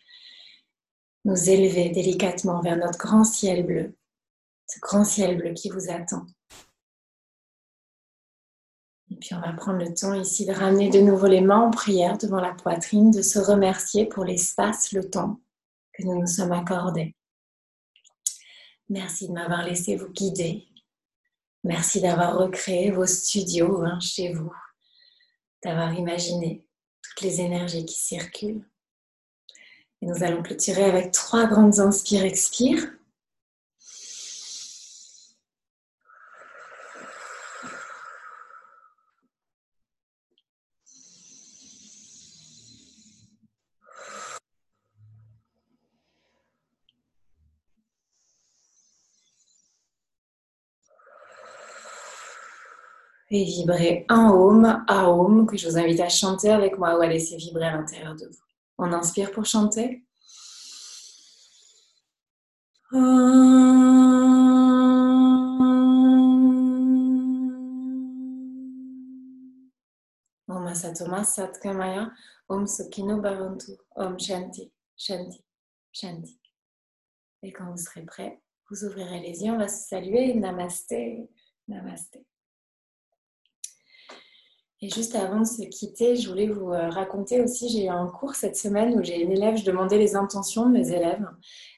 nous 1.26 1.50
élevait 1.50 1.90
délicatement 1.90 2.62
vers 2.62 2.78
notre 2.78 3.00
grand 3.00 3.24
ciel 3.24 3.66
bleu, 3.66 3.96
ce 4.68 4.80
grand 4.80 5.06
ciel 5.06 5.38
bleu 5.38 5.54
qui 5.54 5.70
vous 5.70 5.90
attend. 5.90 6.26
Et 9.12 9.16
puis 9.16 9.34
on 9.34 9.42
va 9.42 9.54
prendre 9.54 9.80
le 9.80 9.94
temps 9.94 10.14
ici 10.14 10.46
de 10.46 10.54
ramener 10.54 10.90
de 10.90 11.00
nouveau 11.00 11.28
les 11.28 11.42
mains 11.42 11.62
en 11.62 11.72
prière 11.72 12.18
devant 12.18 12.42
la 12.42 12.54
poitrine, 12.54 13.12
de 13.12 13.22
se 13.22 13.40
remercier 13.40 14.06
pour 14.06 14.24
l'espace, 14.24 14.92
le 14.92 15.10
temps 15.10 15.40
nous 16.04 16.20
nous 16.20 16.28
sommes 16.28 16.52
accordés. 16.52 17.16
Merci 18.90 19.28
de 19.28 19.34
m'avoir 19.34 19.64
laissé 19.64 19.96
vous 19.96 20.10
guider 20.10 20.70
Merci 21.64 22.00
d'avoir 22.00 22.38
recréé 22.38 22.90
vos 22.92 23.06
studios 23.06 23.84
hein, 23.84 24.00
chez 24.00 24.32
vous, 24.32 24.54
d'avoir 25.64 25.94
imaginé 25.94 26.66
toutes 27.02 27.22
les 27.22 27.42
énergies 27.42 27.86
qui 27.86 28.00
circulent. 28.00 28.66
Et 30.02 30.06
nous 30.06 30.24
allons 30.24 30.42
clôturer 30.42 30.86
avec 30.86 31.12
trois 31.12 31.48
grandes 31.48 31.80
inspires-expires. 31.80 32.94
Et 53.32 53.44
vibrer 53.44 54.06
un 54.10 54.30
home, 54.32 54.84
un 54.88 55.06
home 55.06 55.46
que 55.46 55.58
je 55.58 55.68
vous 55.68 55.78
invite 55.78 56.00
à 56.00 56.10
chanter 56.10 56.50
avec 56.50 56.78
moi 56.78 56.98
ou 56.98 57.02
à 57.02 57.08
laisser 57.08 57.38
vibrer 57.38 57.66
à 57.66 57.78
l'intérieur 57.78 58.16
de 58.16 58.26
vous. 58.26 58.44
On 58.78 58.92
inspire 58.92 59.32
pour 59.32 59.46
chanter. 59.46 60.04
Om 71.02 71.24
Satkamaya, 71.24 72.12
Om 72.48 72.66
Sukino 72.66 73.22
Bhavantu, 73.22 73.74
Om 73.96 74.18
Shanti, 74.20 74.72
Shanti, 74.98 75.44
Shanti. 75.92 76.40
Et 77.44 77.52
quand 77.52 77.70
vous 77.70 77.78
serez 77.78 78.04
prêt, 78.04 78.42
Vous 78.70 78.86
ouvrirez 78.86 79.20
les 79.20 79.44
yeux, 79.44 79.52
on 79.52 79.58
va 79.58 79.68
se 79.68 79.88
saluer. 79.88 80.36
Namasté, 80.36 81.28
namasté. 81.68 82.24
Et 84.82 84.90
juste 84.90 85.16
avant 85.16 85.42
de 85.42 85.46
se 85.46 85.62
quitter, 85.64 86.16
je 86.16 86.30
voulais 86.30 86.48
vous 86.48 86.72
euh, 86.72 86.90
raconter 86.90 87.42
aussi, 87.42 87.68
j'ai 87.68 87.86
eu 87.86 87.90
un 87.90 88.08
cours 88.08 88.36
cette 88.36 88.56
semaine 88.56 88.98
où 88.98 89.04
j'ai 89.04 89.22
une 89.22 89.32
élève, 89.32 89.58
je 89.58 89.66
demandais 89.66 89.98
les 89.98 90.16
intentions 90.16 90.68
de 90.68 90.72
mes 90.72 90.92
élèves. 90.92 91.28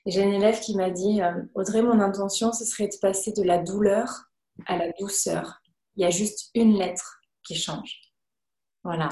Et 0.06 0.12
j'ai 0.12 0.22
une 0.22 0.34
élève 0.34 0.60
qui 0.60 0.76
m'a 0.76 0.92
dit, 0.92 1.20
euh, 1.22 1.32
Audrey, 1.56 1.82
mon 1.82 2.00
intention, 2.00 2.54
ce 2.54 2.64
serait 2.64 2.88
de 2.88 2.96
passer 3.02 3.32
de 3.32 3.42
la 3.42 3.58
douleur 3.58 4.26
à 4.68 4.78
la 4.78 4.92
douceur. 5.00 5.62
Il 5.96 6.04
y 6.04 6.06
a 6.06 6.12
juste 6.12 6.52
une 6.54 6.78
lettre 6.78 7.22
qui 7.44 7.56
change. 7.56 8.02
Voilà. 8.84 9.10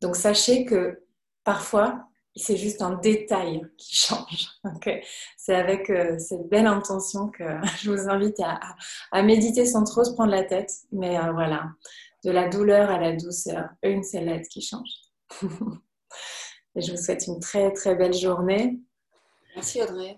Donc 0.00 0.14
sachez 0.14 0.64
que 0.64 1.02
parfois, 1.42 2.06
c'est 2.36 2.56
juste 2.56 2.80
un 2.80 2.94
détail 2.94 3.62
qui 3.76 3.96
change. 4.06 4.50
c'est 5.36 5.54
avec 5.56 5.90
euh, 5.90 6.16
cette 6.20 6.48
belle 6.48 6.66
intention 6.66 7.28
que 7.28 7.42
je 7.80 7.90
vous 7.90 8.08
invite 8.08 8.38
à, 8.40 9.22
méditer 9.22 9.66
sans 9.66 9.82
trop 9.82 10.04
se 10.04 10.12
prendre 10.12 10.30
la 10.30 10.44
tête. 10.44 10.70
Mais 10.92 11.18
voilà, 11.32 11.70
de 12.26 12.32
la 12.32 12.48
douleur 12.48 12.90
à 12.90 12.98
la 12.98 13.12
douceur, 13.12 13.68
une 13.84 14.02
seule 14.02 14.24
lettre 14.24 14.48
qui 14.50 14.60
change. 14.60 14.90
Et 16.74 16.82
je 16.82 16.90
vous 16.90 16.96
souhaite 16.96 17.28
une 17.28 17.38
très 17.38 17.72
très 17.72 17.94
belle 17.94 18.12
journée. 18.12 18.80
Merci 19.54 19.80
Audrey. 19.80 20.14